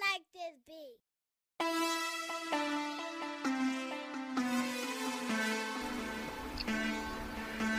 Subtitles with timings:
[0.00, 0.98] like this beat.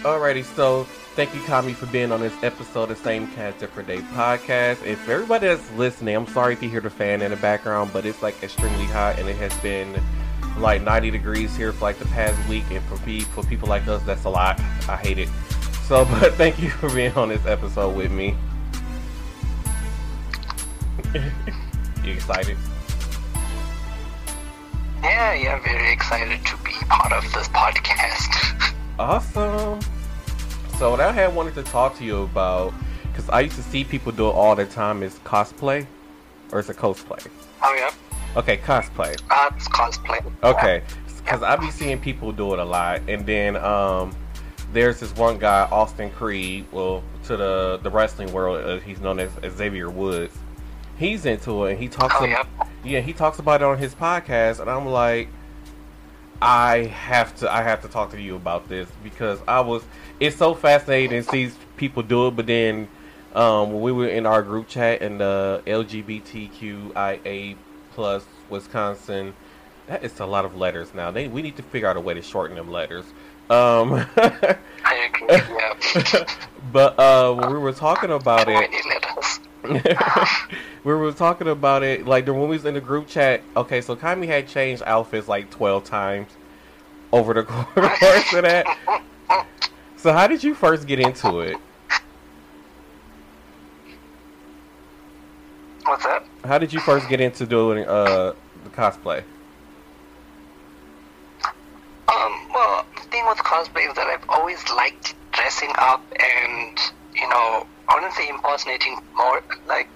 [0.03, 0.85] Alrighty, so
[1.15, 4.85] thank you, Kami, for being on this episode of Same Cat Different Day podcast.
[4.85, 8.05] If everybody that's listening, I'm sorry if you hear the fan in the background, but
[8.05, 10.01] it's like extremely hot and it has been
[10.57, 12.63] like 90 degrees here for like the past week.
[12.71, 14.59] And for pe- for people like us, that's a lot.
[14.87, 15.29] I hate it.
[15.83, 18.35] So, but thank you for being on this episode with me.
[22.09, 22.57] you excited?
[25.01, 28.35] Yeah, yeah, very excited to be part of this podcast.
[28.99, 29.79] Awesome.
[30.77, 33.85] So what I had wanted to talk to you about, because I used to see
[33.85, 35.87] people do it all the time, is cosplay,
[36.51, 37.25] or is it cosplay?
[37.63, 37.91] oh yeah,
[38.37, 39.17] Okay, cosplay.
[39.29, 40.19] uh, it's cosplay.
[40.43, 40.83] Okay,
[41.17, 44.13] because I be seeing people do it a lot, and then um,
[44.73, 46.65] there's this one guy, Austin Creed.
[46.73, 50.37] Well, to the the wrestling world, uh, he's known as, as Xavier Woods.
[50.99, 52.15] He's into it, and he talks.
[52.19, 52.67] Oh, ab- yeah.
[52.83, 55.29] yeah, he talks about it on his podcast, and I'm like,
[56.41, 59.81] I have to, I have to talk to you about this because I was.
[60.19, 62.89] It's so fascinating to see people do it, but then
[63.33, 67.55] um, when we were in our group chat and the LGBTQIA
[67.91, 69.33] plus Wisconsin,
[69.87, 71.11] that is a lot of letters now.
[71.11, 73.05] They we need to figure out a way to shorten them letters.
[73.49, 74.57] Um, I
[75.07, 75.27] agree.
[75.29, 76.25] Yeah.
[76.73, 78.69] but uh, when we were talking about it.
[80.83, 83.41] we were talking about it like when we was in the group chat.
[83.57, 86.31] Okay, so Kami had changed outfits like twelve times
[87.11, 88.65] over the course of that.
[89.97, 91.57] So how did you first get into it?
[95.83, 96.25] What's that?
[96.45, 99.23] How did you first get into doing uh the cosplay?
[101.43, 106.79] Um, well, the thing with cosplay is that I've always liked dressing up and,
[107.13, 109.89] you know, honestly impersonating more, like,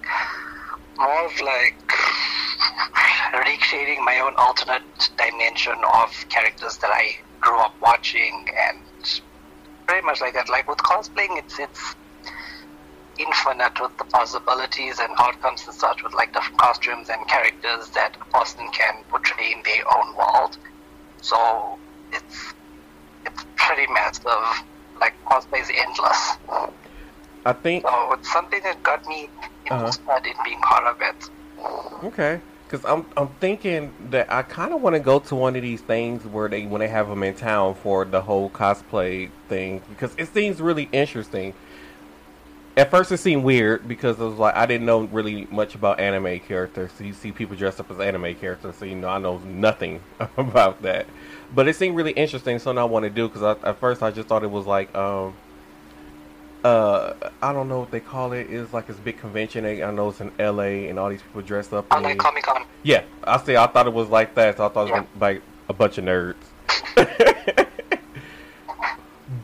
[0.98, 1.76] more of like
[3.34, 8.80] recreating my own alternate dimension of characters that I grew up watching and
[9.88, 10.50] very much like that.
[10.50, 11.96] Like with cosplaying, it's, it's
[13.20, 18.16] infinite with the possibilities and outcomes and such with like different costumes and characters that
[18.20, 20.58] a person can portray in their own world.
[21.22, 21.78] So
[22.12, 22.54] it's
[23.26, 24.66] it's pretty massive.
[25.00, 26.38] Like cosplay is endless.
[27.46, 29.30] I think So it's something that got me
[29.70, 29.92] Uh-huh.
[29.92, 32.06] interested in being part of it.
[32.06, 35.62] okay, because I'm I'm thinking that I kind of want to go to one of
[35.62, 39.82] these things where they when they have them in town for the whole cosplay thing
[39.90, 41.54] because it seems really interesting.
[42.76, 46.00] At first, it seemed weird because it was like I didn't know really much about
[46.00, 46.92] anime characters.
[46.98, 50.02] So you see people dressed up as anime characters, so you know I know nothing
[50.38, 51.06] about that.
[51.54, 54.28] But it seemed really interesting, something I want to do because at first I just
[54.28, 55.36] thought it was like um
[56.64, 58.48] uh I don't know what they call it.
[58.50, 59.66] It's like this big convention.
[59.66, 60.88] I know it's in L.A.
[60.90, 61.92] and all these people dressed up.
[61.92, 62.64] Like Comic Con.
[62.84, 64.58] yeah, I say I thought it was like that.
[64.58, 65.20] So I thought it was Yeah.
[65.20, 66.36] like a bunch of nerds.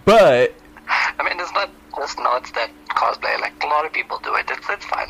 [0.06, 0.54] but
[0.88, 3.40] I mean, it's not just nerds that cosplay.
[3.40, 4.46] Like a lot of people do it.
[4.50, 5.08] It's it's fun.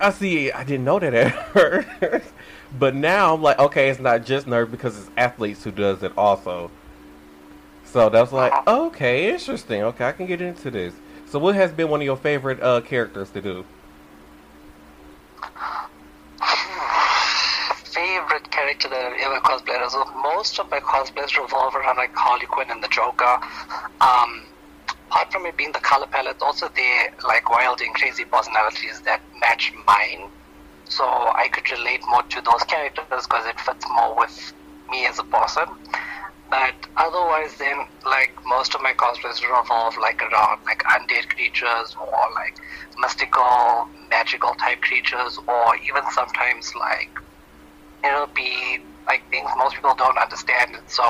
[0.00, 0.50] I see.
[0.50, 2.28] I didn't know that at first.
[2.78, 6.12] but now I'm like, okay, it's not just nerds because it's athletes who does it
[6.16, 6.70] also.
[7.84, 9.82] So that's like, okay, interesting.
[9.82, 10.94] Okay, I can get into this.
[11.30, 13.64] So, what has been one of your favorite uh, characters to do?
[17.84, 19.88] Favorite character that I've ever cosplayed.
[19.90, 23.38] So most of my cosplays revolve around like Harley Quinn and the Joker.
[24.00, 24.42] Um,
[25.06, 29.20] apart from it being the color palette, also they're like wild and crazy personalities that
[29.40, 30.28] match mine.
[30.86, 34.52] So I could relate more to those characters because it fits more with
[34.90, 35.66] me as a person.
[36.50, 42.12] But otherwise, then like most of my cosplays revolve like around like undead creatures or
[42.34, 42.56] like
[42.98, 47.10] mystical, magical type creatures, or even sometimes like
[48.04, 50.76] it'll be like things most people don't understand.
[50.88, 51.04] So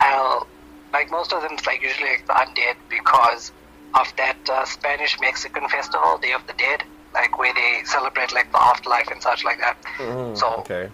[0.00, 0.46] I'll
[0.92, 3.50] like most of them it's like usually like the undead because
[3.98, 8.50] of that uh, Spanish Mexican festival, Day of the Dead, like where they celebrate like
[8.52, 9.76] the afterlife and such like that.
[9.98, 10.88] Mm, So okay.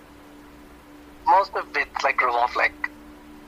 [1.27, 2.73] most of it like revolve like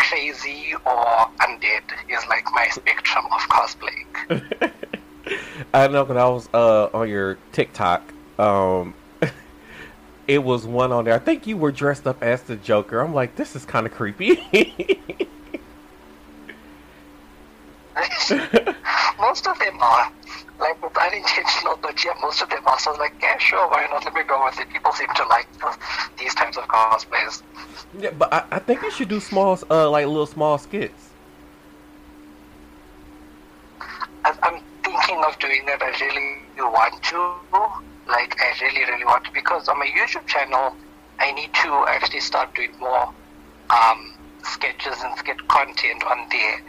[0.09, 4.73] crazy or undead is like my spectrum of cosplaying.
[5.75, 8.03] I know when I was uh, on your TikTok,
[8.39, 8.95] um,
[10.29, 11.15] it was one on there.
[11.15, 13.01] I think you were dressed up as the Joker.
[13.01, 14.39] I'm like, this is kind of creepy.
[19.21, 20.07] most of them are
[20.61, 22.79] like it's unintentional, but yeah, most of them are.
[22.79, 24.05] So I was like, yeah, sure, why not?
[24.05, 24.69] Let me go with it.
[24.71, 25.47] People seem to like
[26.19, 27.43] these types of cosplays.
[27.99, 31.11] yeah, but I, I think you should do small, uh, like little small skits.
[34.25, 35.83] I, I'm thinking of doing that.
[35.83, 37.39] I really want to.
[38.09, 40.77] Like I really, really want to because on my YouTube channel,
[41.21, 43.09] I need to actually start doing more
[43.71, 43.99] um,
[44.43, 46.61] sketches and sketch content on there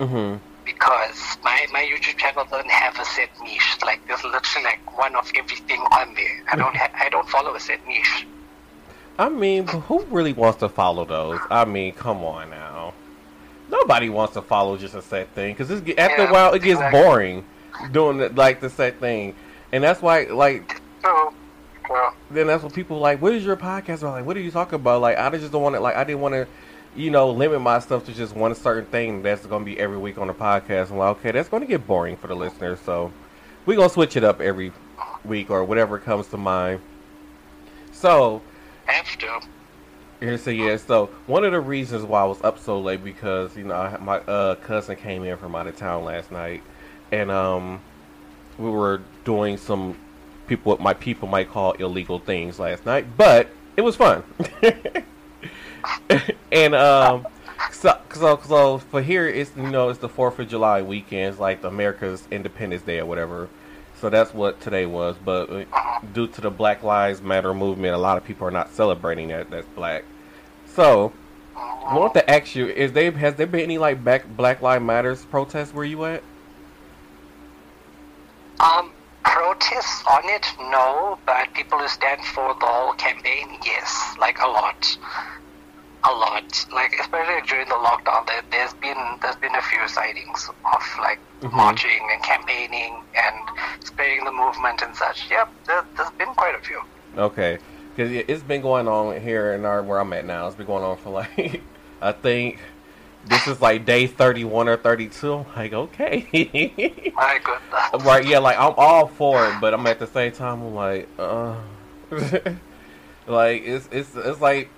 [0.00, 0.40] Mhm.
[0.64, 3.76] Because my, my YouTube channel doesn't have a set niche.
[3.84, 6.42] Like there's literally like one of everything on there.
[6.50, 8.26] I don't ha- I don't follow a set niche.
[9.18, 11.38] I mean, who really wants to follow those?
[11.50, 12.94] I mean, come on now.
[13.70, 17.00] Nobody wants to follow just a set thing because after a while it gets exactly.
[17.00, 17.44] boring
[17.92, 19.34] doing the, like the set thing,
[19.72, 21.34] and that's why like So,
[21.88, 23.20] well, then that's what people like.
[23.20, 24.12] What is your podcast about?
[24.12, 25.00] Like, what are you talking about?
[25.00, 25.80] Like, I just don't want to.
[25.80, 26.46] Like, I didn't want to,
[26.96, 30.18] you know, limit myself to just one certain thing that's going to be every week
[30.18, 30.90] on the podcast.
[30.90, 32.78] I'm like, okay, that's going to get boring for the listeners.
[32.80, 33.12] So,
[33.66, 34.72] we're gonna switch it up every
[35.24, 36.80] week or whatever comes to mind.
[37.92, 38.42] So,
[38.86, 39.40] have to.
[40.20, 43.56] Here, so yeah, so one of the reasons why I was up so late because
[43.56, 46.62] you know I, my uh, cousin came in from out of town last night,
[47.10, 47.80] and um,
[48.58, 49.96] we were doing some
[50.46, 54.22] people what my people might call illegal things last night, but it was fun.
[56.52, 57.26] and um,
[57.72, 61.40] so so so for here it's you know it's the Fourth of July weekend, it's
[61.40, 63.48] like America's Independence Day or whatever.
[64.00, 67.98] So that's what today was, but uh, due to the Black Lives Matter movement, a
[67.98, 69.50] lot of people are not celebrating that.
[69.50, 70.04] That's black.
[70.66, 71.12] So,
[71.56, 74.84] I want to ask you: Is there has there been any like Black Black Lives
[74.84, 76.22] Matters protests where you at?
[78.60, 78.90] Um,
[79.24, 84.46] protests on it, no, but people who stand for the whole campaign, yes, like a
[84.46, 84.98] lot,
[86.06, 86.66] a lot.
[86.72, 91.18] Like especially during the lockdown, there, there's been there's been a few sightings of like
[91.42, 91.52] Mhm.
[91.52, 93.36] marching and campaigning and
[93.84, 95.30] spreading the movement and such.
[95.30, 96.80] Yep, there, there's been quite a few.
[97.18, 97.58] Okay,
[97.90, 100.46] because it's been going on here in our where I'm at now.
[100.46, 101.60] It's been going on for like
[102.02, 102.58] I think
[103.26, 105.32] this is like day 31 or 32.
[105.34, 106.26] I'm like, okay.
[107.16, 108.04] My goodness.
[108.06, 111.08] Right, yeah, like I'm all for it, but I'm at the same time I'm like,
[111.18, 111.54] uh
[113.26, 114.68] like it's it's it's like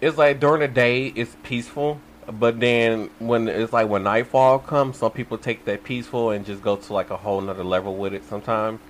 [0.00, 4.98] it's like during the day it's peaceful, but then when it's like when nightfall comes,
[4.98, 8.14] some people take that peaceful and just go to like a whole nother level with
[8.14, 8.80] it sometimes.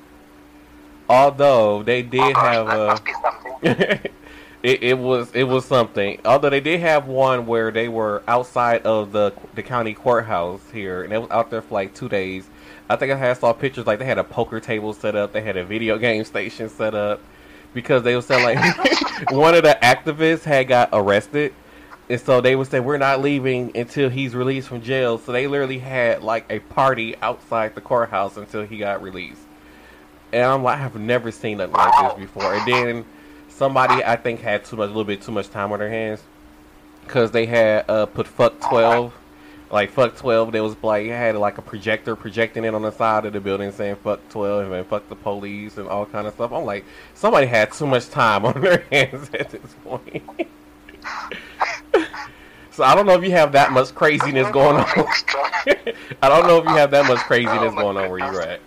[1.08, 3.54] Although they Oh did gosh, have a must be something.
[4.62, 6.20] it, it was it was something.
[6.24, 11.02] Although they did have one where they were outside of the the county courthouse here,
[11.02, 12.48] and it was out there for like two days.
[12.88, 15.42] I think I had saw pictures like they had a poker table set up, they
[15.42, 17.20] had a video game station set up
[17.74, 18.58] because they were saying like
[19.28, 21.55] one of the activists had got arrested,
[22.08, 25.19] and so they would say we're not leaving until he's released from jail.
[25.19, 29.43] So they literally had like a party outside the courthouse until he got released.
[30.32, 32.55] And I'm like, I have never seen nothing like this before.
[32.55, 33.05] And then
[33.49, 36.22] somebody I think had too much, a little bit too much time on their hands,
[37.05, 39.12] because they had uh, put fuck twelve,
[39.70, 40.52] like fuck twelve.
[40.52, 43.70] They was like had like a projector projecting it on the side of the building
[43.72, 46.52] saying fuck twelve and fuck the police and all kind of stuff.
[46.52, 46.84] I'm like,
[47.14, 50.22] somebody had too much time on their hands at this point.
[52.70, 54.87] so I don't know if you have that much craziness going on.
[56.22, 58.61] I don't know if you have that much craziness going on where you're at.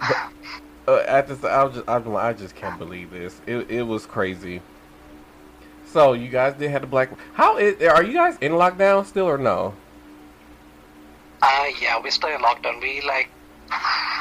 [0.00, 0.16] But,
[0.88, 3.40] uh, at this, I just, I'm I just can't believe this.
[3.46, 4.62] It, it was crazy.
[5.86, 7.10] So you guys did have the black.
[7.34, 9.74] How is, are you guys in lockdown still or no?
[11.42, 12.80] Uh, yeah, we're still in lockdown.
[12.82, 13.30] We like,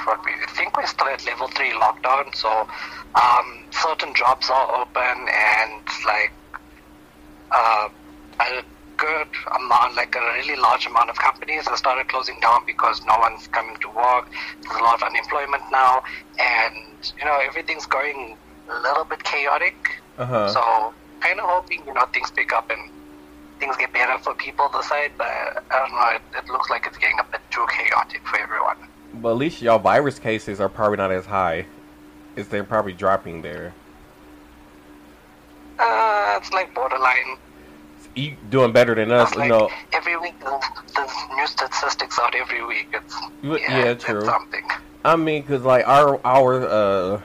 [0.06, 2.34] what we I think we're still at level three lockdown.
[2.36, 2.68] So,
[3.16, 6.34] um, certain jobs are open and like,
[7.52, 7.90] uh,
[8.40, 8.64] a
[8.98, 13.18] good amount, like a really large amount of companies have started closing down because no
[13.20, 14.30] one's coming to work.
[14.62, 16.04] There's a lot of unemployment now,
[16.40, 18.38] and you know everything's going
[18.70, 20.02] a little bit chaotic.
[20.18, 20.50] Uh huh.
[20.50, 20.94] So,
[21.26, 22.92] kind of hoping you know things pick up and
[23.60, 26.10] things get better for people this side, but I don't know.
[26.16, 28.78] It, it looks like it's getting a bit too chaotic for everyone.
[29.14, 31.66] but at least y'all virus cases are probably not as high.
[32.36, 33.74] Is they're probably dropping there.
[35.80, 37.38] Uh, it's like borderline.
[38.16, 39.70] You doing better than us, It's you know.
[39.92, 42.88] every week there's, new statistics out every week.
[42.94, 44.24] It's yeah, yeah, it's true.
[44.24, 44.64] something.
[45.04, 47.22] I mean, cause like our our uh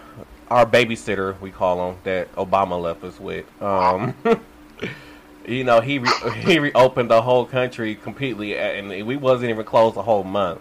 [0.51, 3.47] our babysitter we call him that Obama left us with.
[3.63, 4.15] Um,
[5.47, 9.97] you know he re- he reopened the whole country completely, and we wasn't even closed
[9.97, 10.61] a whole month.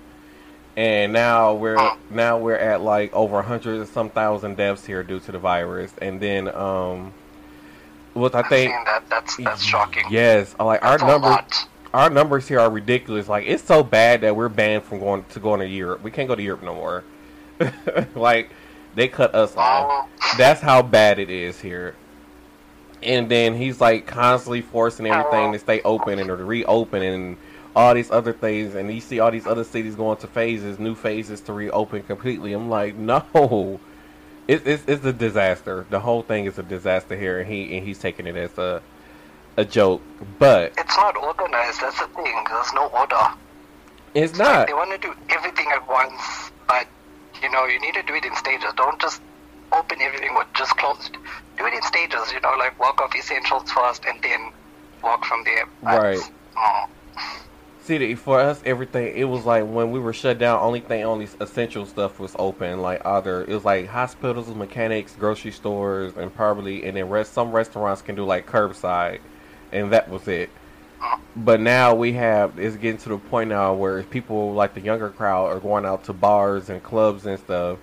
[0.77, 5.03] And now we're now we're at like over a hundred and some thousand deaths here
[5.03, 7.13] due to the virus, and then um,
[8.13, 9.03] what I think that.
[9.09, 10.03] That's that's shocking.
[10.09, 13.27] yes, like our That's numbers our numbers here are ridiculous.
[13.27, 16.01] Like it's so bad that we're banned from going to going to Europe.
[16.01, 17.03] We can't go to Europe no more.
[18.15, 18.51] like
[18.95, 20.09] they cut us off.
[20.37, 21.95] That's how bad it is here.
[23.01, 27.37] And then he's like constantly forcing everything to stay open and to reopen and
[27.75, 30.95] all these other things, and you see all these other cities going to phases, new
[30.95, 32.51] phases to reopen completely.
[32.53, 33.79] I'm like, no,
[34.47, 35.85] it's it's, it's a disaster.
[35.89, 38.81] The whole thing is a disaster here, and he and he's taking it as a
[39.55, 40.01] a joke.
[40.39, 41.79] But It's not organized.
[41.81, 42.43] That's the thing.
[42.49, 43.15] There's no order.
[44.15, 44.67] it's Like, not.
[44.67, 46.87] they want to do everything at once, but
[47.41, 48.71] you know you need to do it in stages.
[48.75, 49.21] Don't just
[49.71, 51.17] open everything with just closed.
[51.57, 52.31] Do it in stages.
[52.33, 54.51] You know, like walk off essentials first, and then
[55.03, 55.65] walk from there.
[55.81, 56.17] Right.
[56.17, 56.89] mm,
[57.81, 60.59] See, for us, everything it was like when we were shut down.
[60.61, 62.81] Only thing, only essential stuff was open.
[62.81, 67.33] Like other, it was like hospitals, mechanics, grocery stores, and probably and then rest.
[67.33, 69.21] Some restaurants can do like curbside,
[69.71, 70.49] and that was it.
[71.35, 75.09] But now we have it's getting to the point now where people like the younger
[75.09, 77.79] crowd are going out to bars and clubs and stuff,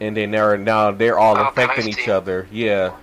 [0.00, 2.46] and then they're now they're all Oh, affecting each other.
[2.52, 2.94] Yeah,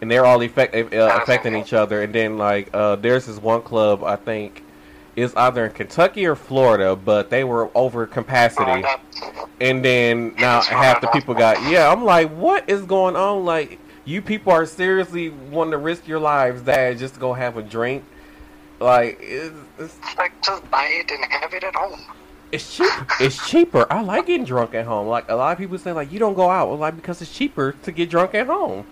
[0.00, 2.02] and they're all effect, uh, affecting each other.
[2.02, 4.62] And then like uh, there's this one club I think
[5.14, 8.82] is either in Kentucky or Florida, but they were over capacity.
[9.60, 11.90] And then now half the people got yeah.
[11.90, 13.44] I'm like, what is going on?
[13.44, 17.56] Like you people are seriously wanting to risk your lives that just to go have
[17.58, 18.04] a drink.
[18.82, 22.00] Like it's, it's It's like just buy it and have it at home.
[22.50, 22.90] it's cheap.
[23.20, 23.86] It's cheaper.
[23.90, 25.06] I like getting drunk at home.
[25.06, 26.68] Like a lot of people say, like you don't go out.
[26.68, 28.84] Well, like because it's cheaper to get drunk at home.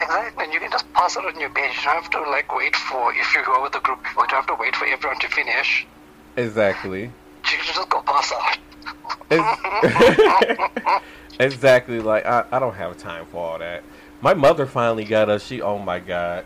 [0.00, 1.76] Exactly, and you can just pass it on your bench.
[1.78, 3.98] You don't have to like wait for if you go with a group.
[4.06, 5.86] You don't have to wait for everyone to finish.
[6.36, 7.02] Exactly.
[7.04, 7.10] You
[7.44, 8.58] can just go pass out.
[11.40, 12.00] Exactly.
[12.00, 13.82] Like I, I don't have time for all that.
[14.20, 15.44] My mother finally got us.
[15.44, 16.44] She oh my god.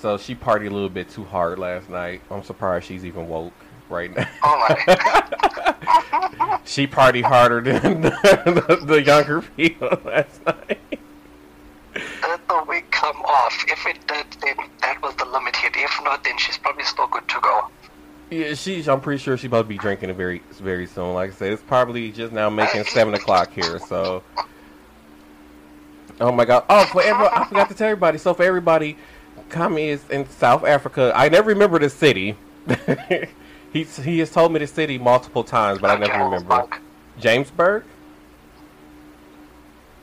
[0.00, 2.22] So she partied a little bit too hard last night.
[2.30, 3.52] I'm surprised she's even woke
[3.90, 4.26] right now.
[4.42, 6.58] Oh my!
[6.64, 10.80] she partied harder than the, the younger people last night.
[12.22, 13.62] Let the wig come off.
[13.68, 15.74] If it did, then that was the limit hit.
[15.76, 17.68] If not, then she's probably still good to go.
[18.30, 18.88] Yeah, she's.
[18.88, 21.12] I'm pretty sure she's about to be drinking very, very soon.
[21.12, 23.78] Like I said, it's probably just now making seven o'clock here.
[23.80, 24.22] So,
[26.22, 26.64] oh my god!
[26.70, 28.16] Oh, for every, I forgot to tell everybody.
[28.16, 28.96] So for everybody,
[29.50, 31.12] Kami is in South Africa.
[31.14, 32.36] I never remember the city.
[33.72, 36.66] he he has told me the city multiple times, but I never remember.
[37.18, 37.82] Johannesburg.
[37.82, 37.84] Jamesburg.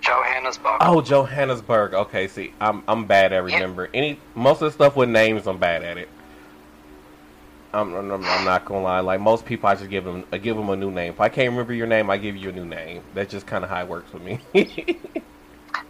[0.01, 0.77] Johannesburg.
[0.81, 1.93] Oh, Johannesburg.
[1.93, 5.47] Okay, see, I'm I'm bad at remember any most of the stuff with names.
[5.47, 6.09] I'm bad at it.
[7.73, 9.01] I'm, I'm, I'm not gonna lie.
[9.01, 11.13] Like most people, I just give them I give them a new name.
[11.13, 13.03] If I can't remember your name, I give you a new name.
[13.13, 14.39] That's just kind of how it works with me.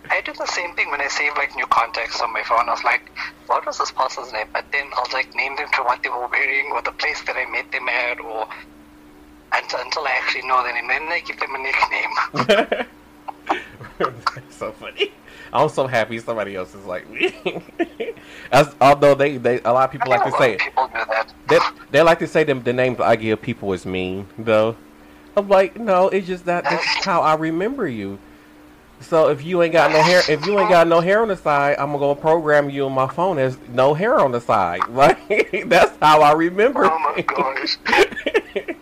[0.10, 2.68] I do the same thing when I save like new contacts on my phone.
[2.70, 3.12] I was like,
[3.48, 4.48] what was this person's name?
[4.54, 7.36] But then I'll like name them to what they were wearing or the place that
[7.36, 8.48] I met them at or
[9.54, 10.88] until, until I actually know their name.
[10.88, 12.88] Then I give them a nickname.
[14.52, 15.12] so funny.
[15.54, 17.36] I'm so happy somebody else is like me.
[18.52, 21.34] As, although they, they a lot of people like to say people do that.
[21.48, 21.60] they,
[21.92, 24.76] they like to say them the names I give people is mean though.
[25.36, 28.20] I'm like, no, it's just that that's how I remember you.
[29.00, 31.38] So if you ain't got no hair, if you ain't got no hair on the
[31.38, 34.82] side, I'm gonna go program you on my phone as no hair on the side.
[34.90, 36.86] Like that's how I remember.
[36.86, 37.78] Oh my gosh.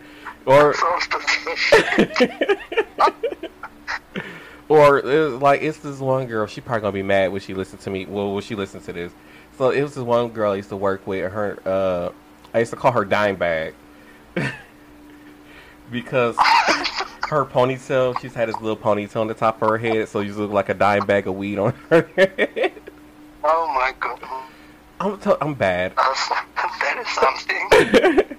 [0.46, 2.58] or So specific.
[4.68, 6.46] or like it's this one girl.
[6.46, 8.06] She probably gonna be mad when she listens to me.
[8.06, 9.12] Well, when she listens to this.
[9.58, 11.30] So it was this one girl I used to work with.
[11.30, 12.12] Her, uh,
[12.54, 13.74] I used to call her dime bag
[15.90, 16.36] because
[17.28, 18.18] her ponytail.
[18.20, 20.68] She's had this little ponytail on the top of her head, so you look like
[20.68, 22.72] a dime bag of weed on her head.
[23.44, 24.20] Oh my god.
[24.98, 25.92] I'm t- I'm bad.
[25.96, 26.14] Uh,
[26.80, 28.22] that's, something.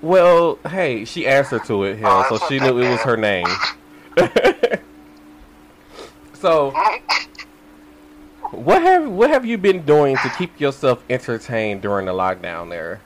[0.00, 3.48] Well, hey, she answered to it, hell, Oh, so she knew it was her name.
[6.34, 6.70] so,
[8.52, 13.00] what have what have you been doing to keep yourself entertained during the lockdown there?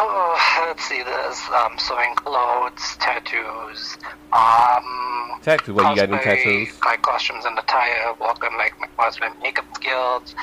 [0.00, 1.02] Oh, let's see.
[1.02, 3.98] There's um, sewing clothes, tattoos,
[4.32, 5.74] um, Tattoo?
[5.74, 6.80] What you got any cosplay, tattoos?
[6.84, 10.34] Like costumes and attire, work on like my cosplay makeup skills,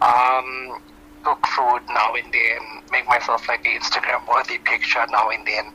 [0.00, 0.80] um,
[1.22, 5.66] cook food now and then, make myself like an Instagram worthy picture now and then,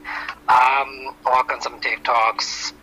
[0.49, 2.73] um, work on some TikToks.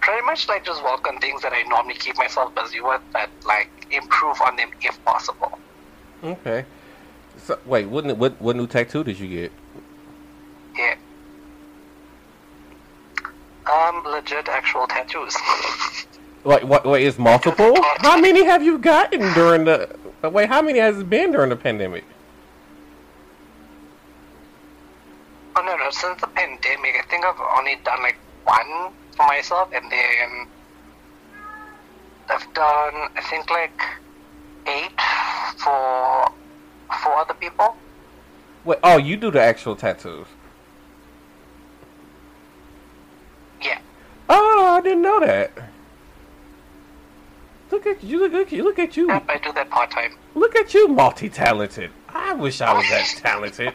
[0.00, 3.28] Pretty much like just work on things that I normally keep myself busy with, but
[3.46, 5.58] like improve on them if possible.
[6.22, 6.64] Okay.
[7.38, 9.52] So, wait, what, what what new tattoo did you get?
[10.76, 10.94] Yeah.
[13.70, 15.36] Um, legit actual tattoos.
[16.42, 16.86] Like, what?
[16.86, 17.74] Wait, is multiple?
[17.98, 19.94] How many have you gotten during the?
[20.22, 22.02] Wait, how many has it been during the pandemic?
[25.60, 29.70] oh no, no, since the pandemic, I think I've only done like one for myself,
[29.74, 30.46] and then
[32.28, 33.80] I've done, I think, like
[34.66, 35.00] eight
[35.58, 36.32] for
[37.02, 37.76] for other people.
[38.64, 40.26] Wait, oh, you do the actual tattoos?
[43.62, 43.78] Yeah.
[44.28, 45.52] Oh, I didn't know that.
[47.70, 48.18] Look at you!
[48.20, 48.64] Look at you!
[48.64, 49.10] Look at you!
[49.10, 50.16] I do that part time.
[50.34, 51.90] Look at you, multi-talented.
[52.08, 53.74] I wish I was that talented.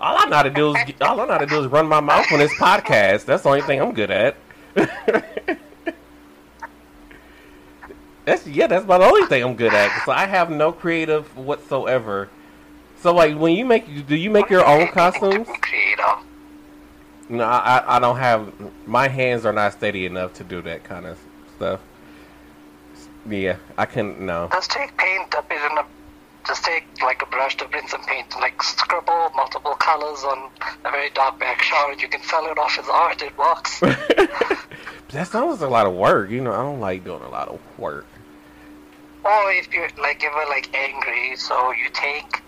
[0.00, 1.86] All I know how to do is all I know how to do is run
[1.86, 3.26] my mouth on this podcast.
[3.26, 4.34] That's the only thing I'm good at.
[8.24, 10.04] that's yeah, that's about the only thing I'm good at.
[10.04, 12.28] So I have no creative whatsoever.
[13.02, 15.46] So like when you make, do you make your own costumes?
[17.28, 18.52] No, I I don't have.
[18.86, 21.18] My hands are not steady enough to do that kind of
[21.56, 21.80] stuff.
[23.28, 24.48] Yeah, I can no.
[24.52, 25.84] Just take paint, dip it in a.
[26.46, 30.50] Just take like a brush, to in some paint, like scribble multiple colors on
[30.84, 33.20] a very dark background, and you can sell it off as art.
[33.20, 33.80] It works.
[33.80, 36.30] that sounds a lot of work.
[36.30, 38.06] You know, I don't like doing a lot of work.
[39.24, 42.40] or if you're like ever like angry, so you take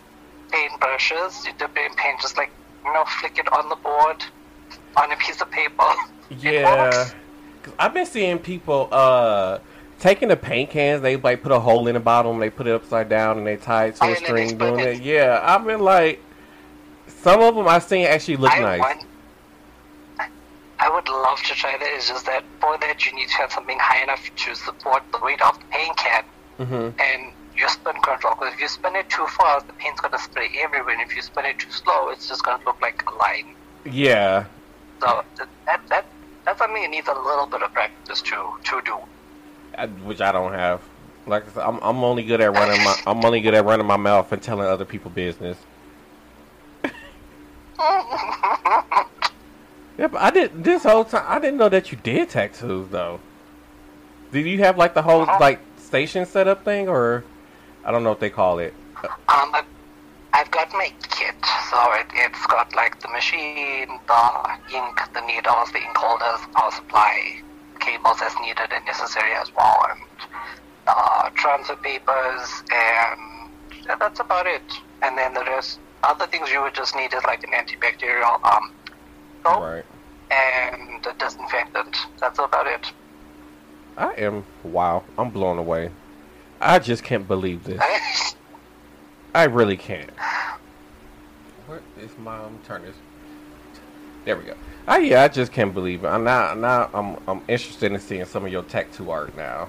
[0.50, 2.50] paint brushes, you dip it in paint, just like
[2.84, 4.24] you know, flick it on the board,
[4.96, 5.84] on a piece of paper.
[6.40, 7.10] Yeah,
[7.62, 9.58] cause I've been seeing people uh
[9.98, 11.02] taking the paint cans.
[11.02, 12.38] They like put a hole in the bottom.
[12.38, 14.56] They put it upside down and they tie it to Oh, a string.
[14.56, 15.00] Doing it.
[15.02, 16.22] Yeah, I've been like,
[17.08, 18.80] some of them I've seen actually look I nice.
[18.80, 19.06] want.
[20.78, 21.88] I would love to try that.
[21.96, 25.18] It's just that for that you need to have something high enough to support the
[25.18, 26.24] weight of the paint can
[26.58, 28.34] hmm and your spin control.
[28.38, 30.94] Because if you spin it too fast, the paint's gonna spray everywhere.
[30.94, 33.56] And if you spin it too slow, it's just gonna look like a line.
[33.84, 34.44] Yeah,
[35.00, 36.04] So th- that that
[36.44, 38.96] that's something that needs a little bit of practice to to do.
[39.78, 40.80] I, which I don't have.
[41.26, 43.86] Like I said, I'm I'm only good at running my I'm only good at running
[43.86, 45.56] my mouth and telling other people business.
[49.98, 51.24] Yeah, but I did this whole time.
[51.28, 53.20] I didn't know that you did tattoos though.
[54.32, 55.36] Did you have like the whole Uh-huh.
[55.38, 57.22] like station setup thing, or
[57.84, 58.72] I don't know what they call it.
[59.04, 59.64] Um, I've,
[60.40, 61.34] I've got my kit,
[61.68, 66.70] so it, it's got like the machine, the ink, the needles, the ink holders, power
[66.70, 67.42] supply,
[67.78, 70.00] cables as needed and necessary as well, and
[70.86, 73.50] uh, transfer papers, and
[73.84, 74.62] yeah, that's about it.
[75.02, 78.72] And then the rest, other things you would just need is like an antibacterial um,
[79.42, 79.84] soap Right.
[80.30, 81.98] and a disinfectant.
[82.18, 82.86] That's about it.
[83.98, 85.04] I am wow.
[85.18, 85.90] I'm blown away.
[86.62, 87.82] I just can't believe this.
[89.34, 90.10] I really can't.
[91.70, 92.82] Where is my um, turn?
[94.24, 94.56] There we go.
[94.88, 96.08] Oh yeah, I just can't believe it.
[96.08, 99.68] I'm now now I'm I'm interested in seeing some of your tattoo art now.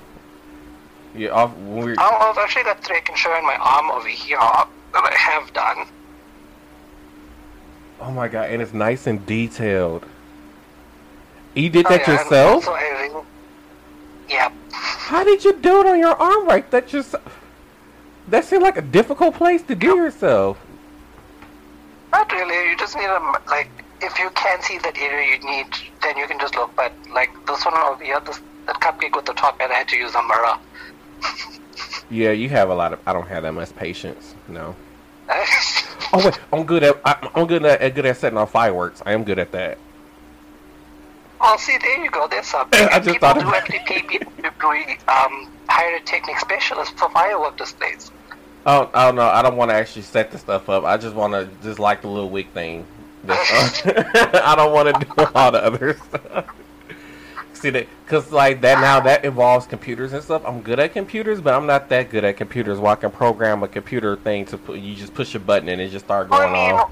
[1.14, 3.92] Yeah, off, when we Oh, I've actually got three I can show in my arm
[3.92, 5.86] over here that I have done.
[8.00, 10.04] oh my god, and it's nice and detailed.
[11.54, 12.68] You did Oh, that yeah, yourself?
[12.68, 13.24] also I
[14.28, 14.52] Yeah.
[14.72, 16.70] How did you do it on your arm right?
[16.72, 17.14] That just
[18.30, 20.58] that seemed like a difficult place to do yourself.
[22.12, 22.70] Not really.
[22.70, 23.70] You just need a like.
[24.02, 25.68] If you can see that area you need,
[26.02, 26.76] then you can just look.
[26.76, 29.88] But like this one over here, this the cupcake with the top hat, I had
[29.90, 30.58] to use a mirror.
[32.10, 33.00] Yeah, you have a lot of.
[33.08, 34.36] I don't have that much patience.
[34.48, 34.76] No.
[36.14, 37.00] Oh wait, I'm good at.
[37.06, 39.02] I, I'm good at good at setting off fireworks.
[39.06, 39.78] I am good at that.
[41.40, 42.28] oh, see, there you go.
[42.28, 42.80] There's something.
[42.92, 47.58] I just people thought do actually pay people to do um, pyrotechnic specialists for firework
[47.58, 48.12] displays.
[48.66, 50.84] Oh, oh no, I don't want to actually set the stuff up.
[50.84, 52.86] I just want to just like the little wick thing.
[53.28, 53.34] Uh,
[54.44, 56.48] I don't want to do all the other stuff.
[57.54, 57.88] See that?
[58.06, 60.44] Because like that now that involves computers and stuff.
[60.46, 62.80] I'm good at computers, but I'm not that good at computers.
[62.80, 65.82] Where I can program a computer thing to put you just push a button and
[65.82, 66.92] it just start going I mean, off.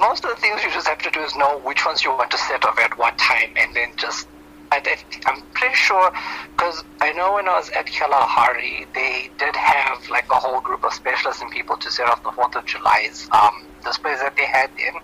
[0.00, 2.30] most of the things you just have to do is know which ones you want
[2.30, 4.28] to set up at what time, and then just.
[4.70, 6.12] I, I- I'm pretty sure,
[6.56, 10.84] because I know when I was at Kalahari, they did have like a whole group
[10.84, 14.44] of specialists and people to set off the Fourth of July's um, displays that they
[14.46, 14.94] had in.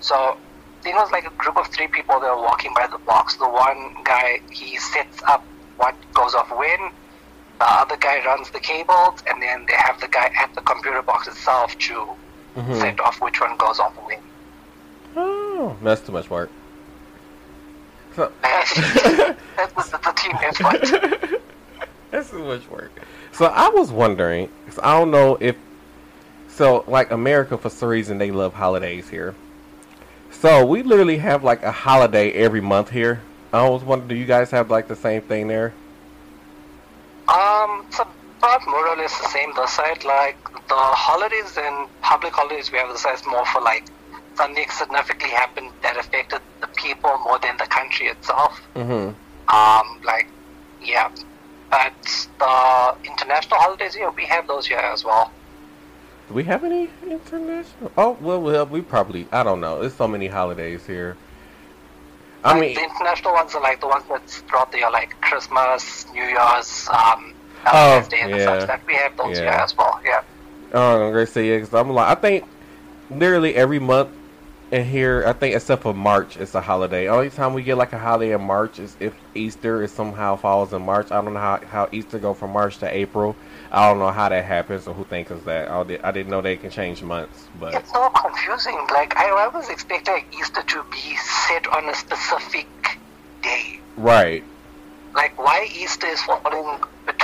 [0.00, 2.86] So I think it was like a group of three people that were walking by
[2.86, 3.36] the box.
[3.36, 5.44] The one guy he sets up
[5.76, 6.90] what goes off when.
[7.58, 11.02] The other guy runs the cables, and then they have the guy at the computer
[11.02, 12.06] box itself to
[12.56, 12.80] Mhm.
[12.80, 14.18] set off which one goes off when.
[15.16, 16.50] Oh, that's too much work.
[18.20, 21.40] So, That's the, the team effort.
[22.10, 22.90] That's too much work.
[23.32, 25.56] So I was wondering, 'cause I don't know if,
[26.48, 29.34] so like America for some reason they love holidays here.
[30.30, 33.22] So we literally have like a holiday every month here.
[33.54, 35.72] I was wondering, do you guys have like the same thing there?
[37.28, 39.54] Um, it's about more or less the same.
[39.54, 40.36] The side, like
[40.68, 43.84] the holidays and public holidays, we have the size more for like
[44.36, 47.49] something significantly happened that affected the people more than
[48.06, 48.60] itself.
[48.74, 49.54] Mm-hmm.
[49.54, 50.26] Um, like,
[50.82, 51.10] yeah.
[51.70, 55.30] But the international holidays, yeah, we have those here as well.
[56.28, 57.92] Do we have any international?
[57.96, 59.26] Oh well, well, we probably.
[59.32, 59.80] I don't know.
[59.80, 61.16] There's so many holidays here.
[62.42, 65.20] I Like, mean, the international ones are like the ones that's throughout the year, like
[65.20, 67.34] Christmas, New Year's, um,
[67.66, 68.44] Oh, Day, and yeah.
[68.44, 68.66] such.
[68.66, 69.42] That we have those Yeah.
[69.42, 70.00] here as well.
[70.04, 70.22] Yeah.
[70.72, 72.44] Oh, I'm gonna say yeah, because I'm like, I think
[73.10, 74.08] literally every month
[74.70, 77.08] in here, I think except for March, it's a holiday.
[77.08, 80.72] Only time we get like a holiday in March is if Easter is somehow falls
[80.72, 81.10] in March.
[81.10, 83.34] I don't know how, how Easter go from March to April.
[83.72, 85.68] I don't know how that happens or who thinks of that.
[85.70, 88.78] I, did, I didn't know they can change months, but It's so confusing.
[88.90, 92.68] Like I, I was expecting Easter to be set on a specific
[93.42, 93.80] day.
[93.96, 94.44] right,
[95.14, 96.80] Like why Easter is falling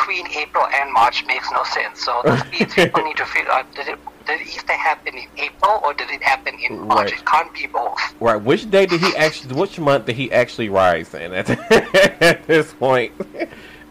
[0.07, 2.05] between April and March makes no sense.
[2.05, 5.95] So means people need to figure out did it did Easter happen in April or
[5.95, 7.13] did it happen in March?
[7.13, 7.21] Right.
[7.21, 8.01] It can't be both.
[8.21, 8.37] right.
[8.37, 9.55] Which day did he actually?
[9.55, 11.33] Which month did he actually rise in?
[11.33, 11.49] At,
[12.23, 13.13] at this point,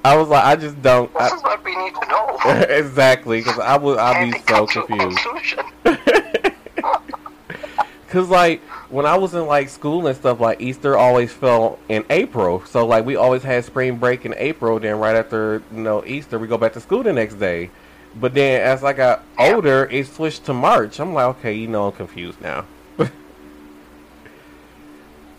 [0.03, 1.11] I was like, I just don't.
[1.13, 2.37] This I, is what we need to know.
[2.69, 3.97] exactly, because I would.
[3.97, 5.19] I'd be so come to a confused.
[8.09, 12.05] Cause like when I was in like school and stuff, like Easter always fell in
[12.09, 12.63] April.
[12.65, 14.79] So like we always had spring break in April.
[14.79, 17.69] Then right after you know Easter, we go back to school the next day.
[18.15, 20.99] But then as I got older, it switched to March.
[20.99, 22.65] I'm like, okay, you know, I'm confused now.
[22.99, 23.07] uh,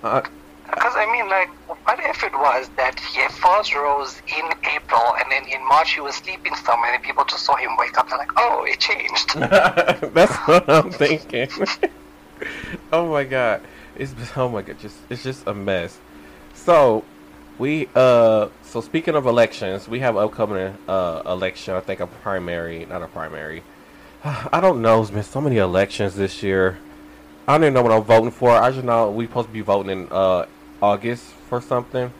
[0.03, 1.49] Because I mean, like,
[1.87, 6.01] what if it was that he first rose in April and then in March he
[6.01, 9.35] was sleeping somewhere and people just saw him wake up and like, oh, it changed.
[10.15, 11.49] that's what I'm thinking.
[12.93, 13.63] oh my god,
[13.97, 15.99] it's oh my god, just it's just a mess.
[16.55, 17.05] So
[17.59, 21.75] we uh so speaking of elections, we have upcoming uh election.
[21.75, 23.63] I think a primary, not a primary.
[24.25, 24.97] I don't know.
[24.97, 26.79] There's been so many elections this year.
[27.49, 28.51] I don't even know what I'm voting for.
[28.51, 30.47] I just know we supposed to be voting in uh
[30.83, 32.13] August for something,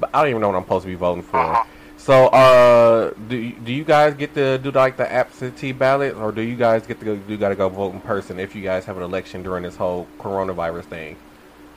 [0.00, 1.64] but I don't even know what I'm supposed to be voting for.
[2.04, 6.32] So, uh, do you- do you guys get to do like the absentee ballot, or
[6.32, 7.18] do you guys get to go?
[7.26, 9.76] You got to go vote in person if you guys have an election during this
[9.76, 11.16] whole coronavirus thing.